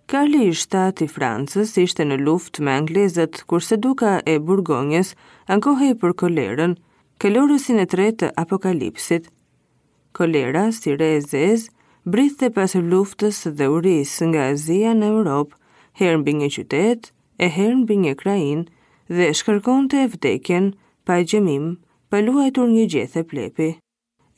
Karli 0.10 0.42
i 0.48 0.58
shtati 0.64 1.06
Francës 1.14 1.76
ishte 1.84 2.06
në 2.10 2.18
luft 2.26 2.58
me 2.66 2.74
Anglezët, 2.80 3.42
kurse 3.54 3.78
duka 3.86 4.16
e 4.34 4.38
Burgonjes, 4.50 5.14
ankohej 5.54 5.94
për 6.02 6.14
kolerën, 6.24 6.74
kelorësin 7.22 7.82
e 7.84 7.88
tretë 7.94 8.22
të 8.24 8.30
apokalipsit. 8.46 9.28
Kolera, 10.18 10.70
si 10.80 10.96
re 10.98 11.12
e 11.18 11.20
zezë, 11.30 11.74
brithte 12.08 12.48
pas 12.56 12.72
luftës 12.80 13.38
dhe 13.60 13.66
uris 13.68 14.12
nga 14.30 14.44
Azia 14.54 14.94
në 14.96 15.08
Europë, 15.14 15.56
herën 16.00 16.22
bi 16.24 16.36
një 16.40 16.48
qytet 16.56 17.10
e 17.44 17.50
herën 17.52 17.82
bi 17.90 17.98
një 18.04 18.14
krain 18.22 18.62
dhe 19.12 19.28
shkërkon 19.40 19.90
të 19.92 20.06
evdekjen 20.06 20.70
pa 21.08 21.18
gjemim, 21.28 21.66
pa 22.10 22.22
luajtur 22.24 22.70
një 22.72 22.86
gjethe 22.94 23.26
plepi. 23.28 23.68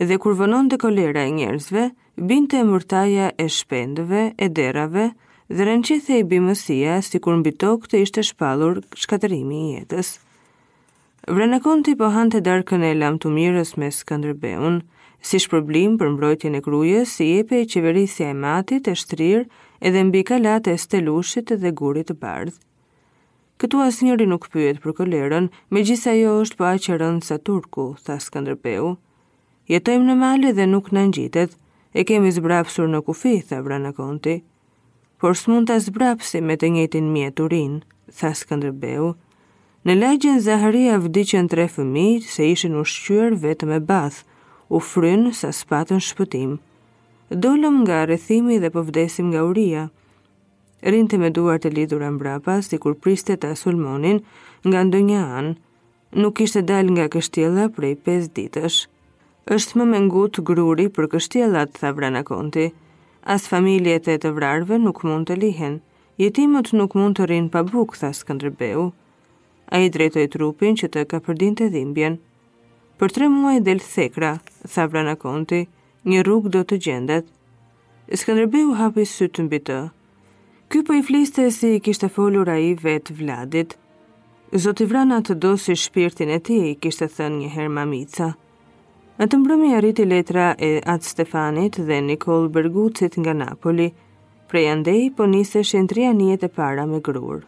Dhe 0.02 0.18
kur 0.24 0.34
vënon 0.40 0.70
të 0.72 0.80
kolera 0.82 1.28
e 1.30 1.34
njerëzve, 1.38 1.84
binte 2.32 2.58
e 2.58 2.66
mërtaja 2.72 3.30
e 3.38 3.46
shpendëve, 3.56 4.24
e 4.42 4.48
derave, 4.50 5.06
dhe 5.56 5.66
rënqithe 5.70 6.18
i 6.22 6.26
bimësia 6.32 6.98
si 7.06 7.22
kur 7.22 7.38
mbi 7.44 7.54
tokë 7.62 7.92
të 7.92 8.02
ishte 8.06 8.26
shpalur 8.32 8.82
shkaterimi 9.04 9.60
i 9.68 9.78
jetës. 9.78 10.16
Vrenakon 11.30 11.84
të 11.86 11.94
i 11.94 12.00
pohante 12.02 12.42
darkën 12.50 12.82
e 12.90 12.96
lam 12.98 13.20
të 13.22 13.30
mirës 13.38 13.76
me 13.78 13.90
Skanderbeun, 13.94 14.80
Si 15.28 15.38
shpërblim 15.44 15.98
për 16.00 16.10
mbrojtjen 16.16 16.54
e 16.56 16.60
krujës, 16.64 17.12
si 17.20 17.26
jepe 17.34 17.58
e 17.62 17.66
qeverisja 17.68 18.30
e 18.32 18.36
matit 18.40 18.88
e 18.88 18.94
shtrirë 18.96 19.42
edhe 19.90 20.04
mbi 20.08 20.22
kalat 20.30 20.68
e 20.72 20.78
stelushit 20.80 21.52
dhe 21.62 21.72
gurit 21.82 22.08
të 22.10 22.16
bardhë. 22.22 22.56
Këtu 23.60 23.82
asë 23.86 24.06
njëri 24.08 24.26
nuk 24.32 24.48
pyet 24.54 24.80
për 24.84 24.94
kolerën, 25.02 25.50
me 25.76 25.80
gjisa 25.84 26.14
jo 26.16 26.38
është 26.46 26.60
pa 26.62 26.70
që 26.86 26.98
rëndë 27.02 27.28
sa 27.28 27.36
turku, 27.50 27.90
tha 28.06 28.16
Skanderpeu. 28.26 28.94
Jetojmë 29.74 30.08
në 30.08 30.16
male 30.22 30.54
dhe 30.56 30.68
nuk 30.72 30.88
në 30.96 31.04
ngjitet, 31.10 31.58
e 32.00 32.06
kemi 32.08 32.32
zbrapsur 32.38 32.88
në 32.88 33.02
kufi, 33.10 33.36
tha 33.50 33.60
Vrana 33.66 33.92
Konti. 34.00 34.38
Por 35.20 35.36
së 35.36 35.52
mund 35.52 35.68
të 35.68 35.82
zbrapsi 35.90 36.40
me 36.42 36.56
të 36.56 36.72
njëtin 36.78 37.12
mjeturin, 37.12 37.74
tha 38.22 38.32
Skanderbeu. 38.44 39.12
Në 39.86 39.98
legjen 40.00 40.40
Zaharia 40.48 40.96
vdicën 41.04 41.52
tre 41.52 41.68
fëmi 41.76 42.08
se 42.32 42.48
ishin 42.56 42.80
ushqyër 42.80 43.36
vetë 43.44 43.68
me 43.74 43.84
bathë, 43.92 44.24
u 44.70 44.78
frynë 44.80 45.32
sa 45.34 45.50
spatën 45.54 45.98
shpëtim. 46.00 46.52
Dolëm 47.34 47.82
nga 47.84 48.04
rëthimi 48.06 48.60
dhe 48.62 48.70
povdesim 48.76 49.30
nga 49.32 49.42
uria. 49.50 49.88
Rinte 50.94 51.18
me 51.22 51.30
duar 51.36 51.58
të 51.60 51.72
lidur 51.76 52.06
e 52.06 52.10
mbrapa, 52.14 52.60
si 52.62 52.78
kur 52.82 52.94
priste 52.96 53.36
të 53.42 53.56
sulmonin 53.62 54.22
nga 54.70 54.84
ndonjë 54.86 55.20
anë, 55.40 55.56
nuk 56.22 56.42
ishte 56.46 56.62
dal 56.70 56.86
nga 56.96 57.10
kështjela 57.14 57.66
prej 57.76 57.98
5 58.08 58.30
ditësh. 58.38 58.80
Êshtë 59.54 59.78
më 59.82 59.86
mengut 59.92 60.38
gruri 60.48 60.86
për 60.96 61.06
të 61.08 61.66
tha 61.80 61.90
vrana 61.98 62.22
konti. 62.24 62.68
As 63.26 63.48
familjet 63.52 64.06
e 64.08 64.18
të 64.24 64.30
vrarve 64.38 64.76
nuk 64.80 65.02
mund 65.04 65.28
të 65.28 65.36
lihen. 65.42 65.82
Jetimët 66.22 66.68
nuk 66.78 66.92
mund 66.96 67.18
të 67.18 67.24
rinë 67.26 67.50
pa 67.54 67.62
buk, 67.66 67.90
tha 68.02 68.12
A 69.72 69.78
i 69.86 69.90
drejtoj 69.94 70.28
trupin 70.34 70.74
që 70.78 70.88
të 70.94 71.02
ka 71.10 71.20
përdin 71.26 71.54
të 71.58 71.68
dhimbjen 71.74 72.16
për 73.00 73.14
tre 73.16 73.28
muaj 73.32 73.60
del 73.64 73.80
thekra, 73.80 74.34
tha 74.68 74.84
Vrana 74.92 75.14
Konti, 75.16 75.62
një 76.06 76.24
rrug 76.28 76.50
do 76.54 76.66
të 76.68 76.78
gjendet. 76.84 77.28
Skanderbeu 78.12 78.74
hapi 78.76 79.06
sytë 79.08 79.46
mbi 79.48 79.60
të. 79.70 79.78
Ky 80.70 80.82
po 80.88 80.98
i 80.98 81.04
fliste 81.08 81.46
si 81.56 81.72
i 81.76 81.80
kishte 81.86 82.10
folur 82.12 82.52
a 82.52 82.58
i 82.60 82.74
vetë 82.82 83.16
Vladit. 83.22 83.78
Zoti 84.60 84.86
Vrana 84.90 85.22
të 85.24 85.38
do 85.44 85.54
si 85.62 85.78
shpirtin 85.78 86.30
e 86.36 86.42
ti, 86.46 86.58
i 86.72 86.76
kishte 86.82 87.08
thënë 87.16 87.40
një 87.46 87.50
herë 87.56 87.74
mamica. 87.80 88.28
Në 89.20 89.28
të 89.32 89.40
mbrëmi 89.40 89.72
arriti 89.78 90.06
letra 90.08 90.50
e 90.64 90.70
atë 90.82 91.06
Stefanit 91.14 91.80
dhe 91.88 92.02
Nikol 92.10 92.50
Bergucit 92.56 93.16
nga 93.20 93.34
Napoli, 93.36 93.90
prej 94.52 94.68
andej 94.74 95.10
po 95.18 95.28
nise 95.30 95.64
shendria 95.72 96.12
njët 96.16 96.48
e 96.48 96.52
para 96.60 96.86
me 96.90 97.00
grurë. 97.04 97.46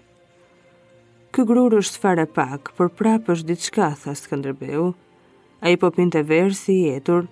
Ky 1.32 1.46
grur 1.48 1.76
është 1.82 2.00
fare 2.06 2.28
pak, 2.38 2.72
por 2.78 2.92
prapë 3.00 3.36
është 3.36 3.48
diçka, 3.54 3.92
tha 4.04 4.16
Skënderbeu 4.20 4.92
a 5.62 5.70
i 5.70 5.78
popin 5.78 6.10
të 6.12 6.24
verë 6.28 6.56
si 6.58 6.80
jetur. 6.88 7.28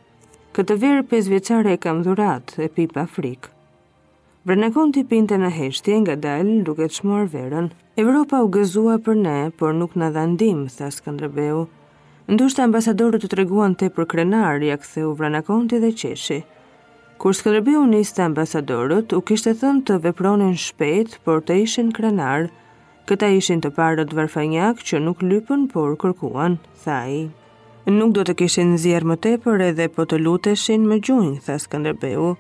Këtë 0.56 0.76
verë 0.82 1.06
pës 1.10 1.28
veçare 1.32 1.74
e 1.76 1.80
kam 1.82 2.04
dhurat, 2.06 2.56
e 2.62 2.68
pipa 2.70 3.06
frik. 3.10 3.48
Vranakonti 4.46 5.04
të 5.04 5.10
pinte 5.12 5.38
në 5.42 5.50
heshtje 5.58 5.98
nga 6.04 6.16
dalë 6.18 6.60
duke 6.66 6.88
të 6.90 7.00
shmuar 7.00 7.26
verën. 7.34 7.70
Evropa 8.00 8.40
u 8.42 8.48
gëzua 8.54 8.98
për 9.06 9.18
ne, 9.26 9.38
por 9.60 9.74
nuk 9.78 9.98
në 10.00 10.12
dhandim, 10.16 10.68
tha 10.76 10.90
Skëndrëbeu. 10.94 11.66
Ndushtë 12.30 12.64
ambasadorët 12.68 13.26
të 13.26 13.32
treguan 13.34 13.74
të 13.76 13.90
për 13.98 14.08
krenar, 14.14 14.62
ja 14.64 14.78
këthe 14.82 15.06
u 15.10 15.16
vrenekon 15.18 15.66
dhe 15.74 15.92
qeshi. 16.00 16.40
Kur 17.20 17.34
Skëndrëbeu 17.38 17.84
njës 17.92 18.14
të 18.16 18.24
ambasadorët, 18.30 19.16
u 19.18 19.20
kishtë 19.28 19.56
thënë 19.62 19.86
të 19.90 20.00
vepronin 20.06 20.56
shpet, 20.68 21.18
por 21.26 21.42
të 21.44 21.58
ishin 21.66 21.92
krenar. 21.98 22.48
Këta 23.10 23.28
ishin 23.42 23.62
të 23.66 23.74
parët 23.78 24.14
vërfanjak 24.18 24.86
që 24.88 25.02
nuk 25.04 25.26
lypën, 25.26 25.68
por 25.74 25.98
kërkuan, 26.00 26.58
thaj 26.86 27.28
nuk 27.90 28.14
do 28.14 28.22
të 28.26 28.36
kishin 28.38 28.74
në 28.76 28.80
zjerë 28.84 29.08
më 29.10 29.16
tepër 29.26 29.62
edhe 29.70 29.88
po 29.94 30.06
të 30.10 30.20
luteshin 30.22 30.84
më 30.90 30.98
gjunjë, 31.08 31.38
tha 31.46 31.56
Skanderbeu. 31.60 32.36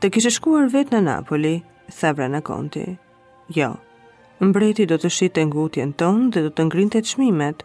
Të 0.00 0.10
kishë 0.12 0.32
shkuar 0.36 0.66
vetë 0.72 0.96
në 0.98 1.02
Napoli, 1.06 1.54
tha 1.98 2.10
Vrana 2.18 2.42
Konti. 2.44 2.82
Jo, 3.56 3.70
mbreti 4.42 4.86
do 4.90 4.98
të 5.00 5.10
shite 5.16 5.44
ngutjen 5.48 5.94
tonë 6.00 6.30
dhe 6.34 6.42
do 6.48 6.52
të 6.52 6.66
ngrin 6.68 6.90
të 6.92 7.02
të 7.06 7.14
shmimet. 7.14 7.64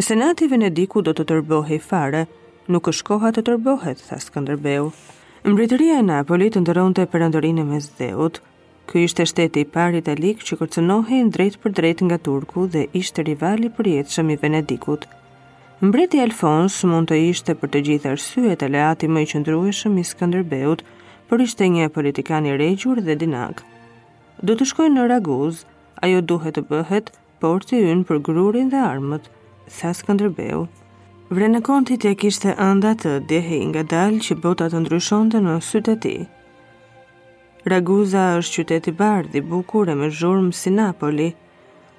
Senati 0.00 0.48
Venediku 0.52 1.02
do 1.04 1.12
të 1.16 1.24
tërbohi 1.32 1.80
fare, 1.86 2.26
nuk 2.68 2.88
është 2.92 3.06
koha 3.08 3.32
të 3.34 3.46
tërbohet, 3.48 4.02
tha 4.10 4.20
Skanderbeu. 4.26 4.90
Mbretëria 5.48 6.00
e 6.02 6.06
Napoli 6.06 6.50
të 6.52 6.60
ndëron 6.64 6.92
të 6.94 7.06
e 7.06 7.10
përëndorinë 7.14 7.66
me 7.70 7.80
Ky 8.90 9.04
ishte 9.06 9.22
shteti 9.28 9.62
i 9.62 9.66
parë 9.70 10.00
italik 10.02 10.40
që 10.42 10.56
kërcënohej 10.58 11.20
drejt 11.34 11.60
për 11.62 11.72
drejt 11.78 12.00
nga 12.08 12.16
Turku 12.18 12.66
dhe 12.74 12.88
ishte 13.00 13.22
rivali 13.28 13.68
i 13.70 13.70
përjetshëm 13.76 14.32
i 14.34 14.36
Venedikut. 14.40 15.04
Mbreti 15.80 16.18
Alfons 16.20 16.74
mund 16.84 17.08
të 17.08 17.16
ishte 17.24 17.54
për 17.56 17.70
të 17.72 17.80
gjithë 17.84 18.10
arsyet 18.12 18.62
e 18.62 18.66
leati 18.72 19.08
më 19.08 19.20
i 19.22 19.26
qëndrueshëm 19.30 19.94
i 20.02 20.02
Skënderbeut, 20.04 20.82
por 21.30 21.40
ishte 21.44 21.64
një 21.72 21.86
politikan 21.94 22.44
i 22.44 22.50
rregjur 22.52 22.98
dhe 23.06 23.14
dinak. 23.22 23.62
Do 24.44 24.52
të 24.58 24.66
shkojnë 24.72 24.92
në 24.98 25.06
Raguz, 25.14 25.62
ajo 26.04 26.18
duhet 26.32 26.58
të 26.58 26.64
bëhet 26.74 27.08
por 27.40 27.64
të 27.64 27.80
ynë 27.94 28.04
për 28.10 28.20
grurin 28.28 28.68
dhe 28.74 28.76
armët, 28.90 29.30
sa 29.78 29.94
Skanderbeu. 30.02 30.66
Vre 31.32 31.48
në 31.48 31.62
konti 31.70 31.96
të 32.02 32.12
kishte 32.26 32.52
kishtë 32.58 32.96
të 33.04 33.12
dehe 33.32 33.60
i 33.62 33.68
nga 33.72 33.84
dalë 33.94 34.20
që 34.28 34.36
botat 34.44 34.74
të 34.76 34.82
ndryshon 34.84 35.30
të 35.32 35.40
në 35.46 35.54
sytë 35.70 35.94
të 35.94 35.94
ti. 36.04 36.14
Raguza 37.74 38.26
është 38.42 38.54
qyteti 38.58 38.94
bardhi 39.00 39.40
bukur 39.54 39.88
e 39.88 39.96
me 40.02 40.10
zhurmë 40.20 40.52
si 40.60 40.74
Napoli, 40.76 41.30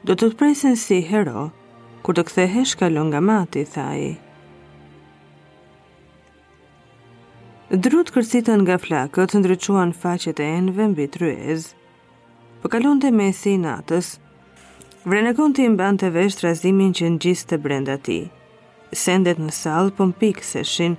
do 0.05 0.13
të 0.13 0.29
të 0.33 0.37
presin 0.43 0.77
si 0.85 1.01
hero, 1.13 1.47
kur 2.01 2.17
të 2.17 2.23
kthehesh 2.29 2.75
kalon 2.79 3.11
nga 3.11 3.19
mati, 3.21 3.61
tha 3.73 3.85
i. 4.07 4.11
Drut 7.71 8.09
kërcitën 8.11 8.63
nga 8.65 8.75
flakët 8.83 9.31
të 9.31 9.41
ndryquan 9.41 9.93
faqet 10.01 10.41
e 10.43 10.47
enve 10.59 10.87
mbi 10.91 11.05
tryez, 11.13 11.69
për 12.59 12.65
po 12.69 12.73
kalon 12.73 12.99
të 13.01 13.11
mesi 13.15 13.53
i 13.55 13.61
natës, 13.61 14.15
vrenekon 15.07 15.53
të 15.55 15.65
imban 15.69 15.97
të 16.01 16.09
vesh 16.17 16.41
razimin 16.45 16.91
që 16.97 17.11
në 17.13 17.21
gjistë 17.23 17.49
të 17.53 17.61
brenda 17.63 17.95
ti, 18.09 18.17
sendet 19.05 19.39
në 19.39 19.53
salë 19.61 19.93
për 19.93 19.97
po 20.01 20.09
mpikë 20.11 20.47
se 20.49 20.65
shin, 20.73 20.97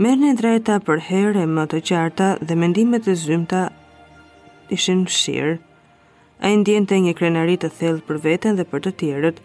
merë 0.00 0.20
në 0.22 0.32
drejta 0.40 0.78
për 0.86 1.04
herë 1.10 1.44
e 1.44 1.50
më 1.58 1.66
të 1.74 1.82
qarta 1.90 2.30
dhe 2.46 2.56
mendimet 2.62 3.10
e 3.10 3.14
zymta 3.26 3.66
ishin 4.78 5.04
shirë, 5.18 5.58
a 6.42 6.50
i 6.54 6.56
ndjente 6.60 6.96
një 7.04 7.14
krenarit 7.18 7.64
të 7.66 7.70
thellë 7.80 8.06
për 8.08 8.24
veten 8.28 8.56
dhe 8.58 8.64
për 8.70 8.86
të 8.86 8.94
tjerët, 9.02 9.42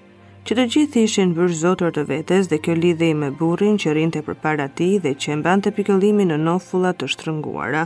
që 0.48 0.56
të 0.60 0.64
gjithë 0.76 1.02
ishin 1.08 1.30
vërë 1.38 1.54
zotër 1.58 1.92
të 1.96 2.02
vetes 2.10 2.50
dhe 2.52 2.58
kjo 2.64 2.74
lidhe 2.86 3.08
i 3.10 3.14
me 3.20 3.28
burin 3.42 3.78
që 3.84 3.92
rinte 3.98 4.22
për 4.28 4.36
para 4.46 4.66
ti 4.80 4.88
dhe 5.06 5.14
që 5.26 5.38
mban 5.42 5.62
të 5.64 5.72
pikëllimi 5.78 6.26
në 6.32 6.40
nofula 6.48 6.90
të 6.98 7.08
shtrënguara. 7.14 7.84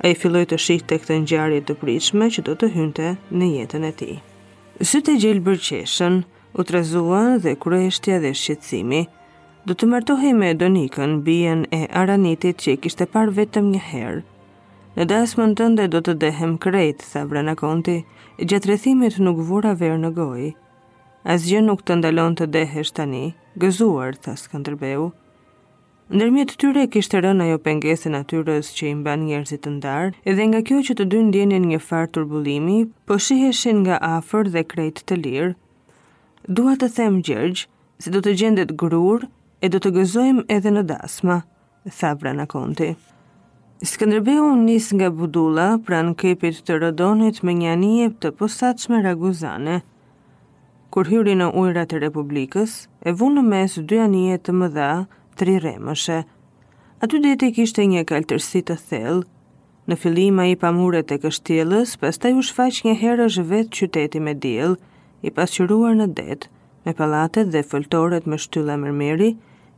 A 0.03 0.11
i 0.11 0.17
filloj 0.17 0.45
të 0.49 0.57
shikë 0.61 0.85
të 0.91 0.97
këtë 1.03 1.15
njarje 1.23 1.61
të 1.67 1.75
pritshme 1.81 2.27
që 2.33 2.41
do 2.47 2.53
të 2.61 2.67
hynte 2.73 3.05
në 3.41 3.47
jetën 3.57 3.85
e 3.87 3.93
ti. 4.01 4.09
Sytë 4.89 5.15
e 5.15 5.21
gjelë 5.23 5.41
bërqeshen, 5.47 6.19
u 6.53 6.63
të 6.67 6.83
dhe 7.45 7.53
kureshtja 7.63 8.19
dhe 8.21 8.31
shqetsimi, 8.41 8.99
do 9.65 9.73
të 9.73 9.87
martohi 9.91 10.33
me 10.41 10.51
Donikën, 10.59 11.15
bijen 11.23 11.65
e 11.71 11.81
Aranitit 12.01 12.57
që 12.61 12.71
i 12.71 12.77
kishte 12.85 13.05
par 13.15 13.29
vetëm 13.39 13.71
një 13.73 13.81
herë. 13.89 14.21
Në 14.97 15.03
dasmën 15.15 15.53
tënde 15.59 15.87
do 15.95 15.99
të 16.05 16.13
dehem 16.25 16.55
krejt, 16.67 16.99
tha 17.13 17.25
Vrana 17.29 17.55
Konti, 17.55 17.97
gjatë 18.39 19.19
nuk 19.27 19.37
vura 19.49 19.73
verë 19.73 19.97
në 20.05 20.11
gojë. 20.19 20.51
Asgjë 21.35 21.61
nuk 21.65 21.81
të 21.83 21.95
ndalon 21.99 22.35
të 22.35 22.45
dehesh 22.53 22.91
tani, 22.93 23.25
gëzuar, 23.57 24.15
tha 24.17 24.35
Skanderbeu, 24.37 25.11
Ndërmjet 26.07 26.53
tyre 26.55 26.85
kishte 26.87 27.19
rënë 27.19 27.43
ajo 27.43 27.57
pengesë 27.67 28.07
natyrës 28.13 28.67
që 28.77 28.85
i 28.87 28.91
mban 28.95 29.25
njerëzit 29.27 29.59
të 29.65 29.71
ndarë, 29.73 30.11
edhe 30.31 30.43
nga 30.47 30.61
kjo 30.63 30.77
që 30.87 30.93
të 30.95 31.05
dy 31.11 31.19
ndjenin 31.25 31.65
një 31.67 31.79
farë 31.83 32.07
turbullimi, 32.15 32.77
po 33.11 33.17
shiheshin 33.25 33.81
nga 33.83 33.97
afër 34.15 34.47
dhe 34.53 34.63
krejt 34.71 35.01
të 35.09 35.17
lirë. 35.25 35.49
Dua 36.47 36.77
të 36.79 36.87
them 36.95 37.17
Gjergj, 37.27 37.65
se 37.99 38.13
do 38.15 38.21
të 38.23 38.37
gjendet 38.39 38.71
grur 38.79 39.25
e 39.59 39.67
do 39.73 39.81
të 39.83 39.91
gëzojmë 39.97 40.45
edhe 40.55 40.71
në 40.77 40.85
dasma, 40.93 41.41
tha 41.99 42.13
Brana 42.23 42.47
Konti. 42.55 42.93
Skënderbeu 43.83 44.47
nis 44.63 44.87
nga 44.95 45.11
Budulla 45.11 45.67
pranë 45.89 46.15
kepit 46.23 46.63
të 46.63 46.79
Rodonit 46.85 47.43
me 47.43 47.51
një 47.59 47.75
anije 47.75 48.07
të 48.23 48.31
posaçme 48.39 49.03
raguzane. 49.09 49.81
Kur 50.87 51.11
hyri 51.11 51.35
në 51.35 51.51
ujrat 51.51 51.91
e 51.91 52.01
Republikës, 52.07 52.85
e 53.03 53.11
vunë 53.11 53.41
në 53.41 53.47
mes 53.51 53.79
dy 53.91 54.01
anije 54.07 54.39
të 54.47 54.55
mëdha, 54.61 54.91
tri 55.37 55.53
remëshe. 55.63 56.17
Aty 57.05 57.19
deti 57.23 57.47
kishte 57.55 57.83
një 57.89 58.01
kaltërsi 58.09 58.63
të 58.67 58.77
thellë. 58.89 59.25
Në 59.87 59.95
fillim 60.03 60.39
ai 60.43 60.53
pa 60.63 60.71
muret 60.77 61.11
e 61.15 61.17
kështjellës, 61.23 61.93
pastaj 62.01 62.31
u 62.35 62.41
shfaq 62.47 62.79
një 62.87 62.95
herë 63.01 63.27
është 63.29 63.43
vetë 63.51 63.75
qyteti 63.77 64.21
me 64.27 64.33
diell, 64.45 64.73
i 65.27 65.29
pasqyruar 65.37 65.93
në 65.99 66.07
det, 66.17 66.49
me 66.85 66.91
pallatet 66.97 67.53
dhe 67.53 67.61
fëltoret 67.69 68.27
me 68.33 68.37
shtylla 68.41 68.75
mërmeri, 68.81 69.29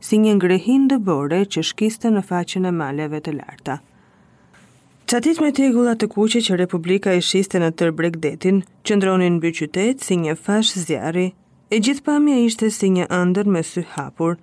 si 0.06 0.18
një 0.24 0.32
ngrehin 0.40 0.88
dëbore 0.90 1.42
që 1.52 1.62
shkiste 1.70 2.10
në 2.14 2.24
faqen 2.32 2.66
e 2.66 2.72
maleve 2.80 3.20
të 3.22 3.36
larta. 3.38 3.76
Qatit 5.10 5.38
me 5.42 5.52
tegullat 5.60 6.00
të 6.02 6.08
kuqe 6.16 6.40
që 6.48 6.56
Republika 6.60 7.14
e 7.18 7.22
shiste 7.30 7.60
në 7.62 7.70
detin, 7.74 7.94
bregdetin, 8.00 8.58
qëndronin 8.86 9.38
bëj 9.42 9.54
qytet 9.60 10.02
si 10.06 10.16
një 10.24 10.34
fash 10.44 10.72
zjari, 10.86 11.28
e 11.70 11.76
gjithë 11.78 12.04
pamja 12.08 12.38
ishte 12.48 12.66
si 12.80 12.90
një 12.96 13.06
ndër 13.30 13.46
me 13.56 13.62
sy 13.62 13.84
hapur, 13.94 14.38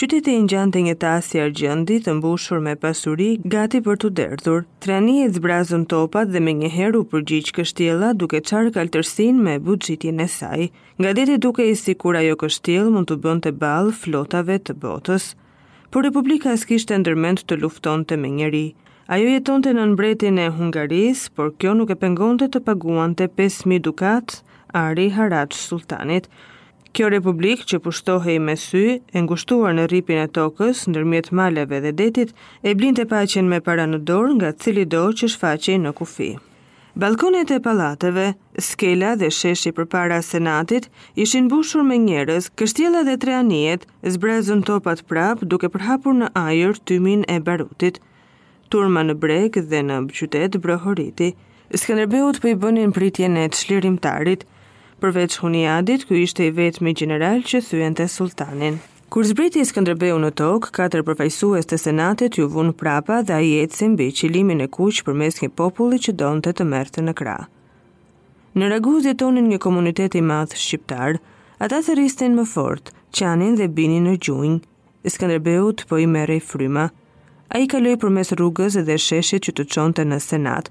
Qyteti 0.00 0.32
i 0.32 0.46
gjante 0.48 0.80
një 0.80 0.92
i 1.36 1.40
argjëndit 1.46 2.04
të 2.06 2.12
mbushur 2.18 2.60
me 2.66 2.72
pasuri 2.84 3.26
gati 3.54 3.80
për 3.88 3.96
të 4.00 4.08
derdhur. 4.20 4.62
Trani 4.84 5.16
e 5.24 5.28
zbrazën 5.34 5.84
topat 5.90 6.30
dhe 6.32 6.40
më 6.46 6.52
njëheru 6.60 7.02
u 7.02 7.08
përgjigj 7.10 7.50
kështjela 7.58 8.14
duke 8.14 8.40
qarë 8.50 8.72
kaltërsin 8.76 9.36
me 9.48 9.58
bugjitin 9.58 10.20
e 10.20 10.26
saj. 10.36 10.70
Nga 10.98 11.12
deti 11.18 11.36
duke 11.36 11.68
i 11.68 11.74
si 11.80 11.94
kur 12.00 12.16
ajo 12.22 12.34
kështjel 12.44 12.88
mund 12.94 13.10
të 13.12 13.16
bënd 13.26 13.44
të 13.44 13.52
balë 13.60 13.92
flotave 14.00 14.56
të 14.64 14.78
botës. 14.86 15.28
Por 15.90 16.04
Republika 16.08 16.56
s'kishtë 16.56 16.96
ndërment 17.04 17.44
të 17.44 17.60
lufton 17.60 18.06
të 18.08 18.16
me 18.24 18.30
njëri. 18.38 18.64
Ajo 19.12 19.28
jeton 19.34 19.60
të 19.68 19.74
në 19.74 19.82
nënbretin 19.82 20.38
e 20.38 20.46
Hungaris, 20.56 21.28
por 21.28 21.52
kjo 21.60 21.76
nuk 21.76 21.92
e 21.92 22.00
pengon 22.06 22.40
të 22.40 22.48
të 22.56 22.64
paguan 22.70 23.12
të 23.20 23.28
5.000 23.42 23.84
dukat, 23.90 24.40
Ari 24.86 25.10
Harat 25.18 25.52
Sultanit, 25.52 26.30
Kjo 26.90 27.06
republikë 27.12 27.66
që 27.70 27.78
pushtohej 27.84 28.38
me 28.42 28.56
sy, 28.58 28.80
e 29.14 29.18
ngushtuar 29.22 29.74
në 29.76 29.82
ripin 29.92 30.18
e 30.18 30.24
tokës, 30.38 30.80
ndërmjet 30.90 31.28
maleve 31.40 31.78
dhe 31.84 31.92
detit, 32.00 32.32
e 32.66 32.72
blinte 32.80 33.04
paqen 33.12 33.46
me 33.52 33.60
para 33.68 33.84
në 33.86 34.00
dorë 34.10 34.34
nga 34.40 34.50
cili 34.64 34.84
do 34.94 35.02
që 35.20 35.28
shfaqej 35.36 35.76
në 35.84 35.92
kufi. 36.00 36.30
Balkonet 37.04 37.52
e 37.54 37.60
palateve, 37.66 38.24
skela 38.68 39.12
dhe 39.20 39.28
sheshi 39.36 39.70
për 39.76 39.86
para 39.92 40.18
senatit, 40.30 40.90
ishin 41.26 41.46
bushur 41.52 41.86
me 41.90 41.96
njerës, 42.08 42.50
kështjela 42.58 43.04
dhe 43.06 43.14
tre 43.22 43.36
anijet, 43.38 43.86
zbrezën 44.16 44.64
topat 44.66 45.04
prap 45.12 45.46
duke 45.52 45.70
përhapur 45.76 46.16
në 46.18 46.32
ajër 46.44 46.74
tymin 46.90 47.22
e 47.30 47.38
barutit. 47.50 48.02
Turma 48.74 49.06
në 49.06 49.14
breg 49.22 49.62
dhe 49.70 49.84
në 49.86 50.00
qytet 50.18 50.58
brohoriti, 50.66 51.30
Skanderbeut 51.78 52.40
për 52.42 52.48
po 52.48 52.48
i 52.50 52.56
bënin 52.64 52.90
pritje 52.94 53.28
në 53.30 53.44
të 53.52 53.58
shlirimtarit, 53.62 54.40
përveç 55.00 55.34
Huniadit, 55.40 56.02
ky 56.08 56.18
ishte 56.26 56.44
i 56.46 56.50
vetmi 56.56 56.90
me 56.90 56.96
general 57.00 57.38
që 57.50 57.60
thujen 57.68 57.94
të 57.96 58.06
sultanin. 58.12 58.74
Kur 59.10 59.24
zbriti 59.26 59.60
i 59.60 60.16
në 60.22 60.30
tokë, 60.40 60.68
katër 60.76 61.02
përfajsues 61.08 61.66
të 61.66 61.76
senatet 61.84 62.36
ju 62.38 62.46
vunë 62.46 62.74
prapa 62.80 63.16
dhe 63.26 63.32
a 63.34 63.40
jetë 63.40 63.76
si 63.76 63.88
mbi 63.88 64.08
qilimin 64.18 64.60
e 64.60 64.68
kuqë 64.76 65.02
për 65.06 65.14
mes 65.20 65.36
një 65.42 65.48
populli 65.58 65.98
që 66.04 66.12
donë 66.20 66.44
të 66.44 66.50
të 66.58 66.64
mërtë 66.74 67.00
në 67.08 67.12
kra. 67.18 67.38
Në 68.54 68.64
ragu 68.72 68.94
tonin 69.22 69.46
një 69.48 69.58
komuniteti 69.58 70.20
madhë 70.20 70.60
shqiptarë, 70.64 71.18
ata 71.64 71.78
të 71.82 71.92
rristin 71.96 72.34
më 72.36 72.44
fortë, 72.52 72.92
qanin 73.16 73.56
dhe 73.56 73.66
bini 73.68 74.00
në 74.04 74.16
gjunjë, 74.26 74.60
Skënderbeu 75.08 75.72
të 75.80 75.86
po 75.88 75.96
i 75.96 76.06
mere 76.06 76.36
i 76.36 76.40
fryma, 76.44 76.90
a 77.48 77.56
i 77.58 77.66
kaloi 77.72 77.96
për 77.96 78.10
mes 78.18 78.32
rrugës 78.36 78.74
dhe 78.84 78.96
sheshe 79.00 79.38
që 79.44 79.52
të 79.56 79.64
qonte 79.74 80.04
në 80.04 80.18
senat, 80.28 80.68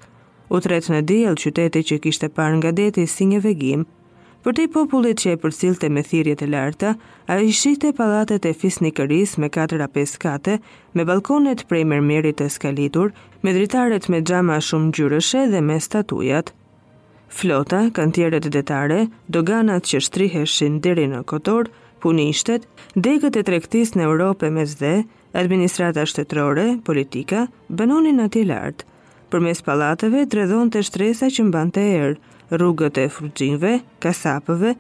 u 0.54 0.60
tret 0.62 0.86
në 0.94 1.00
diell 1.10 1.34
qyteti 1.36 1.82
që 1.90 1.98
kishte 2.06 2.28
parë 2.30 2.60
nga 2.62 2.72
deti 2.72 3.08
si 3.08 3.26
një 3.26 3.40
vegim, 3.42 3.88
Për 4.40 4.54
të 4.56 4.64
i 4.66 4.70
popullit 4.72 5.20
që 5.20 5.32
e 5.36 5.38
përcilte 5.44 5.90
me 5.92 6.00
thirjet 6.08 6.42
e 6.42 6.48
larta, 6.48 6.94
a 7.28 7.36
i 7.44 7.50
shite 7.52 7.90
palatet 7.96 8.46
e 8.48 8.54
fisnikëris 8.56 9.34
me 9.44 9.50
4 9.52 9.84
a 9.84 9.88
5 9.98 10.14
kate, 10.24 10.54
me 10.96 11.04
balkonet 11.10 11.66
prej 11.68 11.82
mërmerit 11.92 12.40
e 12.46 12.48
skalitur, 12.54 13.12
me 13.44 13.52
dritaret 13.58 14.08
me 14.14 14.22
gjama 14.22 14.62
shumë 14.70 14.94
gjyrëshe 14.96 15.42
dhe 15.52 15.60
me 15.70 15.76
statujat. 15.84 16.54
Flota, 17.40 17.84
kantjeret 17.98 18.48
detare, 18.56 19.02
doganat 19.28 19.86
që 19.92 20.00
shtriheshin 20.08 20.80
diri 20.88 21.10
në 21.12 21.20
kotor, 21.30 21.68
punishtet, 22.04 22.64
degët 22.96 23.36
e 23.36 23.44
trektis 23.52 23.92
në 23.96 24.08
Europë 24.08 24.54
me 24.56 24.64
zde, 24.72 24.94
administrata 25.38 26.08
shtetrore, 26.10 26.70
politika, 26.88 27.44
bënonin 27.84 28.24
ati 28.24 28.48
lartë. 28.50 28.88
Për 29.30 29.46
mes 29.50 29.62
palateve, 29.68 30.24
dredhon 30.32 30.72
të 30.74 30.88
shtresa 30.88 31.28
që 31.30 31.46
mban 31.52 31.70
të 31.76 31.86
erë, 32.00 32.18
rrugët 32.52 32.98
e 32.98 33.08
frugjinve, 33.10 33.80
kasapëve, 34.02 34.74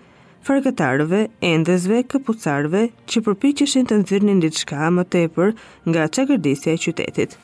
fargëtarëve, 0.47 1.21
endezve, 1.45 1.99
këpucarëve 2.12 2.84
që 3.12 3.21
përpiqeshin 3.25 3.88
të 3.89 3.99
nëzirnin 4.03 4.39
një 4.43 4.51
qka 4.63 4.89
më 4.97 5.05
tepër 5.13 5.53
nga 5.91 6.05
qakërdisja 6.17 6.73
e 6.77 6.82
qytetit. 6.86 7.38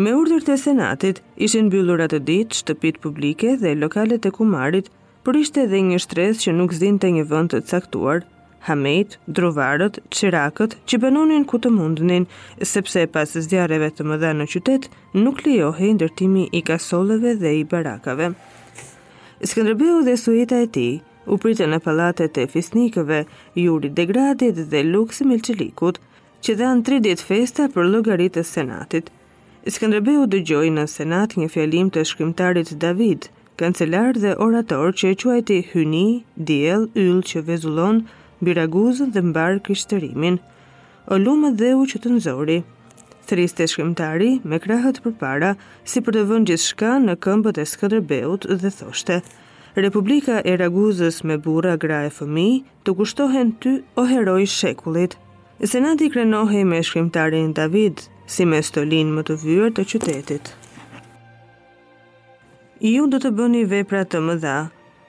Me 0.00 0.14
urdhër 0.16 0.42
të 0.48 0.56
senatit, 0.58 1.22
ishin 1.44 1.68
mbyllur 1.68 2.00
atë 2.06 2.22
ditë 2.30 2.62
shtëpit 2.62 3.02
publike 3.04 3.56
dhe 3.62 3.74
lokalet 3.78 4.24
e 4.26 4.32
kumarit, 4.34 4.88
për 5.22 5.36
ishte 5.42 5.66
edhe 5.66 5.82
një 5.90 5.98
shtres 6.06 6.40
që 6.42 6.54
nuk 6.56 6.72
zinë 6.74 7.02
të 7.04 7.10
një 7.18 7.26
vënd 7.30 7.52
të 7.52 7.60
caktuar, 7.70 8.24
hamejt, 8.66 9.18
druvarët, 9.36 10.00
qirakët 10.14 10.74
që 10.88 10.98
banonin 11.04 11.44
ku 11.50 11.60
të 11.62 11.70
mundnin, 11.76 12.26
sepse 12.72 13.04
pas 13.14 13.36
zjarëve 13.46 13.92
të 13.94 14.06
mëdha 14.08 14.32
në 14.40 14.48
qytet, 14.54 14.88
nuk 15.22 15.44
lijohi 15.46 15.92
ndërtimi 15.98 16.48
i 16.60 16.64
kasoleve 16.72 17.36
dhe 17.44 17.52
i 17.60 17.62
barakave. 17.74 18.32
Skënderbeu 19.42 19.96
dhe 20.06 20.12
sueta 20.14 20.56
e 20.64 20.68
ti, 20.74 20.90
u 21.26 21.34
pritën 21.42 21.66
në 21.72 21.80
pallatet 21.82 22.36
e 22.38 22.44
fisnikëve, 22.50 23.16
Juri 23.58 23.88
Degradit 23.96 24.60
dhe 24.70 24.82
Luksi 24.86 25.24
Milçelikut, 25.26 25.96
që 26.46 26.54
dhan 26.60 26.84
3 26.86 27.16
festa 27.30 27.66
për 27.74 27.88
llogaritë 27.92 28.38
e 28.38 28.46
Senatit. 28.52 29.10
Skënderbeu 29.66 30.28
dëgjoi 30.30 30.70
në 30.76 30.84
Senat 30.94 31.34
një 31.40 31.48
fjalim 31.56 31.90
të 31.94 32.04
shkrimtarit 32.12 32.70
David, 32.84 33.26
kancelar 33.58 34.12
dhe 34.22 34.36
orator 34.46 34.94
që 35.00 35.10
e 35.10 35.18
quajti 35.24 35.58
hyni, 35.72 36.06
diell, 36.52 36.86
yll 37.02 37.20
që 37.32 37.42
vezullon 37.50 38.04
mbi 38.40 38.54
dhe 39.14 39.22
mbarë 39.32 39.62
krishterimin. 39.66 40.38
O 41.10 41.18
dhe 41.18 41.50
dheu 41.60 41.82
që 41.90 41.98
të 42.04 42.08
nëzori, 42.14 42.58
Thëris 43.26 43.52
të 43.54 43.66
shkrimtari 43.70 44.30
me 44.52 44.58
krahët 44.64 44.98
për 45.04 45.12
para, 45.20 45.50
si 45.92 46.02
për 46.06 46.16
të 46.16 46.22
vënd 46.30 46.48
gjithë 46.50 46.64
shka 46.70 46.92
në 47.04 47.14
këmbët 47.26 47.58
e 47.62 47.66
skadrëbeut 47.72 48.48
dhe 48.62 48.70
thoshte, 48.78 49.18
Republika 49.78 50.40
e 50.52 50.56
Raguzës 50.60 51.22
me 51.28 51.36
bura 51.44 51.76
gra 51.84 52.00
e 52.08 52.10
fëmi 52.16 52.48
të 52.84 52.94
kushtohen 52.98 53.52
ty 53.62 53.76
o 53.96 54.02
heroj 54.10 54.40
shekullit. 54.54 55.14
Senati 55.72 56.10
krenohi 56.12 56.64
me 56.72 56.82
shkrimtarin 56.88 57.54
David, 57.58 58.02
si 58.26 58.44
me 58.52 58.58
stolin 58.68 59.14
më 59.16 59.24
të 59.30 59.38
vyër 59.44 59.72
të 59.76 59.84
qytetit. 59.92 60.52
Ju 62.92 63.06
do 63.06 63.22
të 63.22 63.30
bëni 63.38 63.62
vepra 63.70 64.02
të 64.10 64.20
më 64.28 64.34
dha, 64.42 64.58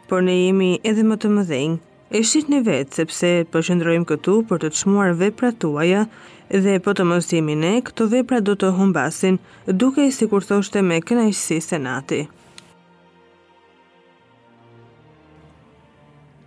por 0.09 0.21
ne 0.21 0.35
jemi 0.37 0.71
edhe 0.89 1.03
më 1.09 1.17
të 1.23 1.33
më 1.37 1.47
dhenjë, 1.53 1.79
E 2.13 2.19
shqit 2.29 2.45
një 2.53 2.57
vetë, 2.65 2.93
sepse 2.99 3.29
përshëndrojmë 3.53 4.05
këtu 4.09 4.33
për 4.49 4.59
të 4.61 4.69
të 4.73 4.79
shmuar 4.83 5.15
vepra 5.17 5.49
tuaja, 5.63 6.03
dhe 6.51 6.79
po 6.83 6.93
të 6.93 7.05
mos 7.07 7.29
jemi 7.31 7.55
ne, 7.55 7.75
këto 7.85 8.07
vepra 8.11 8.39
do 8.41 8.55
të 8.59 8.73
humbasin, 8.77 9.37
duke 9.67 10.03
i 10.07 10.11
si 10.11 10.27
kur 10.27 10.43
thoshte 10.43 10.81
me 10.83 10.99
kënajshësi 11.01 11.59
senati. 11.63 12.23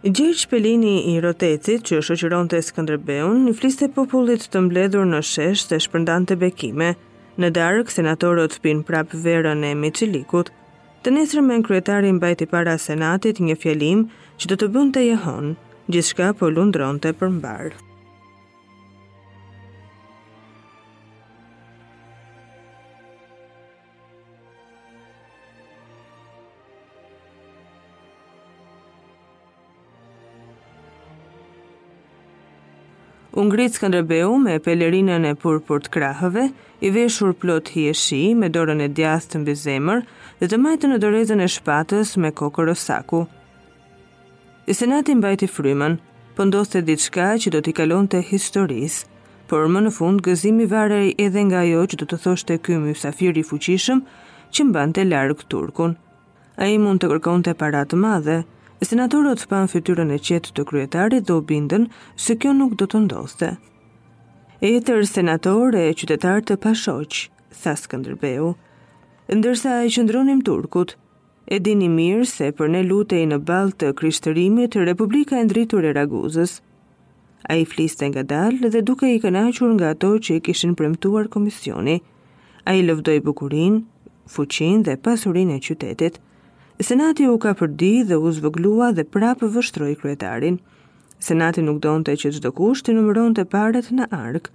Gjergj 0.06 0.44
Pelini 0.50 0.94
i 1.12 1.16
Rotecit, 1.20 1.82
që 1.88 1.98
shoqëron 2.08 2.46
të 2.52 2.60
Skëndrëbeun, 2.68 3.40
një 3.48 3.54
fliste 3.58 3.88
popullit 3.94 4.44
të 4.52 4.62
mbledhur 4.68 5.08
në 5.10 5.18
shesh 5.26 5.64
të 5.66 5.80
shpërndan 5.86 6.28
të 6.28 6.36
bekime. 6.44 6.92
Në 7.42 7.50
darëk, 7.56 7.90
senatorët 7.92 8.60
pin 8.64 8.84
prap 8.86 9.12
verën 9.26 9.64
e 9.70 9.74
micilikut, 9.80 10.52
Të 11.06 11.12
nesër 11.14 11.42
me 11.46 11.56
në 11.60 11.62
kryetarin 11.66 12.16
bajti 12.18 12.48
para 12.50 12.72
senatit 12.82 13.38
një 13.38 13.54
fjelim 13.62 14.00
që 14.42 14.48
do 14.50 14.56
të 14.58 14.70
bënd 14.74 14.96
të 14.96 15.04
jehon, 15.06 15.54
gjithka 15.86 16.32
po 16.40 16.50
lundron 16.50 16.98
të 16.98 17.12
përmbarë. 17.20 17.85
U 33.36 33.42
ngrit 33.44 33.74
Skënderbeu 33.76 34.32
me 34.40 34.54
pelerinën 34.64 35.24
e 35.28 35.34
purpur 35.36 35.82
të 35.84 35.90
krahëve, 35.94 36.44
i 36.86 36.88
veshur 36.92 37.34
plot 37.40 37.68
hieshi 37.74 38.20
me 38.32 38.48
dorën 38.54 38.80
e 38.84 38.86
djathtë 38.96 39.40
mbi 39.42 39.54
zemër 39.62 40.00
dhe 40.40 40.48
të 40.48 40.58
majtën 40.64 40.92
në 40.94 40.98
dorëzën 41.02 41.42
e 41.44 41.48
shpatës 41.54 42.14
me 42.22 42.30
kokë 42.40 42.64
rosaku. 42.70 43.20
I 44.72 44.72
senati 44.78 45.12
mbajti 45.20 45.50
frymën, 45.54 45.98
po 46.36 46.46
ndoste 46.48 46.80
diçka 46.88 47.26
që 47.42 47.52
do 47.54 47.60
t'i 47.60 47.76
kalonte 47.76 48.22
historisë, 48.30 49.04
por 49.52 49.68
më 49.72 49.84
në 49.84 49.92
fund 49.98 50.24
gëzimi 50.26 50.64
varej 50.72 51.12
edhe 51.24 51.44
nga 51.50 51.60
ajo 51.66 51.82
që 51.92 52.00
do 52.02 52.08
të 52.14 52.22
thoshte 52.24 52.56
ky 52.64 52.80
mysafir 52.88 53.36
i 53.36 53.44
fuqishëm 53.50 54.00
që 54.52 54.68
mbante 54.70 55.04
larg 55.12 55.44
turkun. 55.52 55.98
Ai 56.64 56.72
mund 56.80 57.04
të 57.04 57.12
kërkonte 57.12 57.52
para 57.54 57.84
të 57.84 58.00
madhe, 58.08 58.38
Senatorët 58.84 59.46
pan 59.48 59.66
fytyrën 59.72 60.10
e 60.12 60.18
qetë 60.20 60.50
të 60.52 60.64
kryetarit 60.68 61.24
dhe 61.24 61.36
u 61.40 61.42
bindën 61.48 61.86
se 62.20 62.34
kjo 62.36 62.50
nuk 62.52 62.74
do 62.76 62.84
të 62.92 62.98
ndoste. 63.06 63.48
E 64.60 64.72
tër 64.84 65.06
senator 65.08 65.72
e 65.80 65.86
qytetar 65.96 66.42
të 66.44 66.58
pashoq, 66.60 67.22
tha 67.60 67.72
Skënderbeu, 67.80 68.50
ndërsa 69.32 69.78
e 69.86 69.92
qëndronim 69.94 70.42
turkut, 70.44 70.92
e 71.48 71.56
dini 71.60 71.88
mirë 71.88 72.26
se 72.28 72.50
për 72.58 72.72
ne 72.74 72.82
lutej 72.90 73.22
në 73.30 73.40
balë 73.48 73.76
të 73.80 73.94
krishtërimit 73.98 74.76
Republika 74.84 75.40
e 75.40 75.46
ndritur 75.48 75.88
e 75.88 75.94
Raguzës. 75.96 76.58
A 77.48 77.56
i 77.56 77.64
fliste 77.64 78.04
nga 78.12 78.26
dalë 78.28 78.72
dhe 78.74 78.84
duke 78.90 79.08
i 79.16 79.20
kënachur 79.24 79.72
nga 79.78 79.94
ato 79.96 80.12
që 80.26 80.36
i 80.36 80.44
kishin 80.50 80.76
premtuar 80.76 81.32
komisioni, 81.32 81.96
a 82.68 82.76
i 82.76 82.84
lëvdoj 82.84 83.22
bukurin, 83.24 83.80
fuqin 84.36 84.82
dhe 84.84 84.98
pasurin 85.06 85.52
e 85.56 85.60
qytetit, 85.64 86.20
Senati 86.80 87.24
u 87.26 87.38
ka 87.40 87.54
përdi 87.56 88.04
dhe 88.04 88.18
u 88.20 88.28
zvëglua 88.36 88.90
dhe 88.92 89.06
prapë 89.08 89.48
vështroj 89.54 89.94
kryetarin. 90.02 90.58
Senati 91.24 91.62
nuk 91.64 91.78
donte 91.80 92.12
që 92.12 92.30
gjithë 92.34 92.50
kusht 92.58 92.84
të 92.86 92.92
numëron 92.98 93.32
të 93.38 93.46
paret 93.48 93.88
në 93.96 94.04
arkë, 94.12 94.50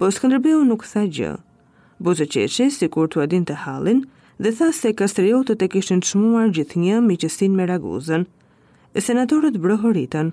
po 0.00 0.08
Skanderbeu 0.16 0.62
nuk 0.64 0.86
tha 0.88 1.02
gjë. 1.12 1.34
Buzë 2.00 2.26
qeshe, 2.32 2.70
si 2.72 2.88
kur 2.88 3.10
të 3.12 3.20
adin 3.26 3.44
të 3.44 3.58
halin, 3.66 4.00
dhe 4.40 4.54
tha 4.56 4.70
se 4.72 4.94
kastriotët 4.96 5.60
e 5.60 5.68
kishin 5.74 6.00
shmuar 6.00 6.48
gjithë 6.56 6.80
një 6.80 7.02
miqësin 7.10 7.52
me 7.60 7.68
raguzën. 7.68 8.24
Senatorët 8.96 9.60
brohoritën. 9.60 10.32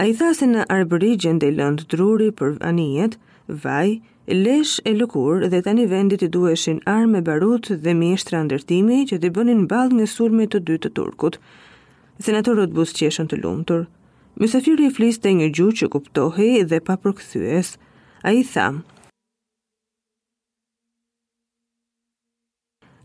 A 0.00 0.08
i 0.08 0.16
tha 0.16 0.32
se 0.32 0.48
në 0.48 0.64
arbëri 0.78 1.12
gjende 1.20 1.52
lëndë 1.60 1.90
druri 1.92 2.30
për 2.40 2.56
anijet, 2.70 3.20
vaj, 3.66 3.98
lesh 4.32 4.78
e 4.86 4.92
lëkur 4.94 5.42
dhe 5.50 5.60
tani 5.66 5.84
vendit 5.90 6.22
i 6.22 6.28
duheshin 6.32 6.78
armë 6.90 7.20
barut 7.26 7.66
dhe 7.84 7.94
mjeshtra 8.00 8.40
ndërtimi 8.46 8.98
që 9.10 9.18
të 9.22 9.30
bënin 9.38 9.64
balë 9.72 9.98
nga 9.98 10.06
surme 10.12 10.46
të 10.52 10.60
dy 10.68 10.76
të 10.82 10.90
turkut. 10.98 11.40
Senatorët 12.22 12.70
bus 12.76 12.92
të 12.94 13.36
lumëtur. 13.42 13.88
Mësafiri 14.40 14.86
i 14.86 14.94
fliste 14.96 15.28
një 15.38 15.48
gjuhë 15.56 15.76
që 15.80 15.86
kuptohi 15.92 16.50
dhe 16.70 16.78
pa 16.86 16.96
këthyes, 16.96 17.74
A 18.22 18.30
i 18.36 18.42
tha, 18.52 18.66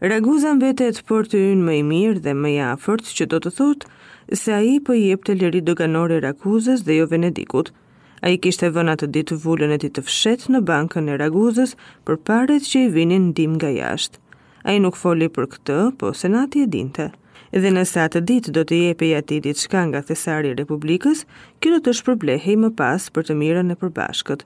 Raguza 0.01 0.51
vetet 0.61 0.97
për 1.09 1.23
të 1.31 1.37
ynë 1.51 1.65
më 1.67 1.73
i 1.79 1.83
mirë 1.91 2.19
dhe 2.25 2.33
më 2.43 2.49
i 2.55 2.59
afërt 2.73 3.05
që 3.17 3.25
do 3.33 3.37
të 3.41 3.51
thotë 3.57 3.87
se 4.41 4.51
a 4.57 4.61
i 4.73 4.77
për 4.79 4.83
po 4.85 4.93
jep 4.99 5.21
të 5.25 5.33
lëri 5.39 5.61
doganore 5.67 6.19
Raguzës 6.27 6.83
dhe 6.85 6.99
jo 6.99 7.05
Venedikut. 7.13 7.71
A 8.23 8.31
i 8.31 8.37
kishte 8.39 8.69
vën 8.71 8.87
atë 8.91 9.09
ditë 9.11 9.35
vullën 9.43 9.73
e 9.75 9.79
ti 9.81 9.89
të 9.91 10.01
fshet 10.07 10.45
në 10.53 10.61
bankën 10.69 11.09
e 11.11 11.17
raguzës 11.19 11.73
për 12.07 12.19
paret 12.29 12.63
që 12.63 12.85
i 12.85 12.91
vinin 12.93 13.25
ndim 13.33 13.55
nga 13.57 13.71
jashtë. 13.75 14.19
A 14.65 14.71
i 14.73 14.79
nuk 14.79 14.95
foli 14.95 15.27
për 15.35 15.47
këtë, 15.55 15.79
po 15.99 16.13
senati 16.15 16.63
e 16.63 16.69
dinte. 16.71 17.09
Dhe 17.51 17.71
nësa 17.75 18.05
atë 18.07 18.21
ditë 18.29 18.53
do 18.55 18.63
të 18.67 18.79
jepe 18.85 19.05
i 19.09 19.13
ati 19.17 19.39
ditë 19.43 19.65
shka 19.67 19.83
nga 19.89 20.01
thesari 20.07 20.55
Republikës, 20.57 21.23
kjo 21.59 21.75
do 21.75 21.79
të 21.85 21.95
shpërblehej 21.99 22.57
më 22.63 22.71
pas 22.79 23.09
për 23.15 23.27
të 23.29 23.35
mirën 23.41 23.71
e 23.71 23.77
përbashkët. 23.83 24.43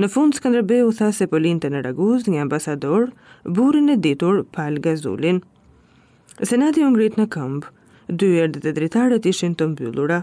Në 0.00 0.08
fund 0.08 0.32
Skënderbeu 0.38 0.90
tha 0.96 1.10
se 1.12 1.28
po 1.28 1.38
linte 1.44 1.68
në 1.68 1.82
Raguzë 1.90 2.32
një 2.32 2.40
ambasador, 2.46 3.10
burrin 3.44 3.92
e 3.92 3.96
ditur 4.08 4.42
Pal 4.56 4.80
Gazulin. 4.84 5.42
Senati 6.40 6.84
u 6.86 6.90
ngrit 6.94 7.18
në 7.20 7.28
këmbë. 7.36 7.72
Dy 8.22 8.28
erdhët 8.44 8.68
e 8.68 8.72
dritarët 8.80 9.26
ishin 9.30 9.52
të 9.56 9.68
mbyllura. 9.74 10.22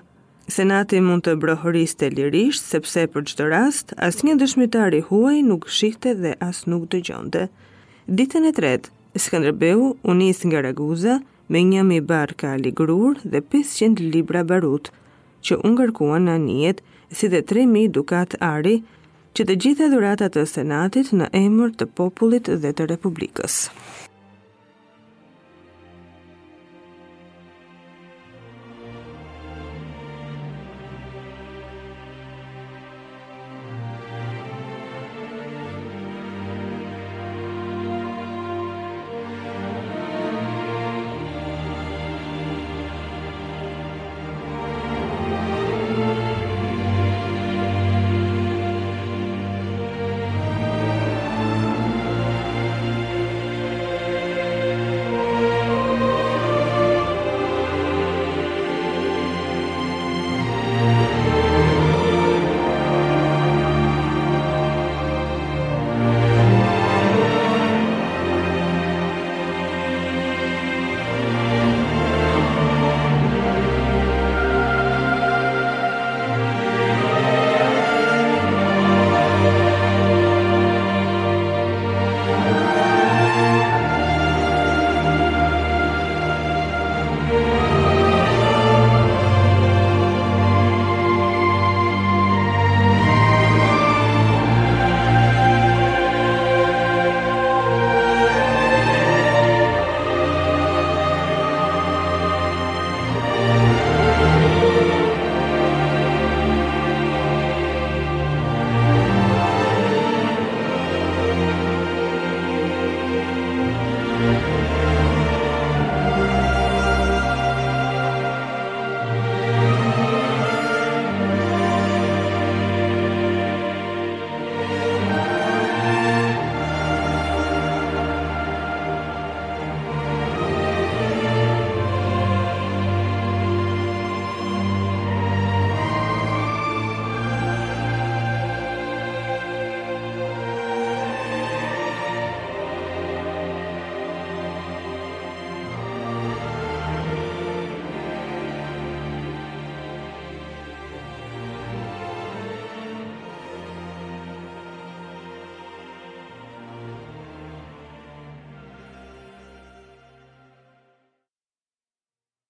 Senati 0.49 0.97
mund 1.05 1.21
të 1.27 1.35
brohëriste 1.43 2.07
lirisht 2.13 2.65
sepse 2.73 3.03
për 3.13 3.25
çdo 3.29 3.45
rast 3.51 3.91
asnjë 4.07 4.33
dëshmitar 4.41 4.95
i 4.97 5.01
huaj 5.09 5.41
nuk 5.45 5.67
shihte 5.69 6.15
dhe 6.23 6.31
as 6.45 6.63
nuk 6.73 6.87
gjonde. 7.09 7.43
Ditën 8.09 8.47
e 8.49 8.53
tretë, 8.59 8.89
Skënderbeu 9.25 9.81
u 10.09 10.13
nis 10.17 10.41
nga 10.49 10.61
Raguza 10.65 11.19
me 11.53 11.61
një 11.67 11.83
mi 11.91 11.99
barka 12.13 12.55
ligrur 12.63 13.17
dhe 13.23 13.41
500 13.53 14.09
libra 14.15 14.41
barut, 14.53 14.89
që 15.45 15.57
unë 15.63 15.75
ngërkuan 15.75 16.25
në 16.29 16.35
njët 16.47 16.81
si 17.17 17.29
dhe 17.33 17.41
3.000 17.53 17.93
dukat 17.99 18.33
ari, 18.53 18.79
që 19.37 19.45
të 19.45 19.57
gjitha 19.63 19.89
dhuratat 19.93 20.33
të 20.37 20.45
senatit 20.55 21.09
në 21.13 21.29
emër 21.45 21.73
të 21.79 21.89
popullit 22.01 22.49
dhe 22.65 22.73
të 22.73 22.89
republikës. 22.95 23.63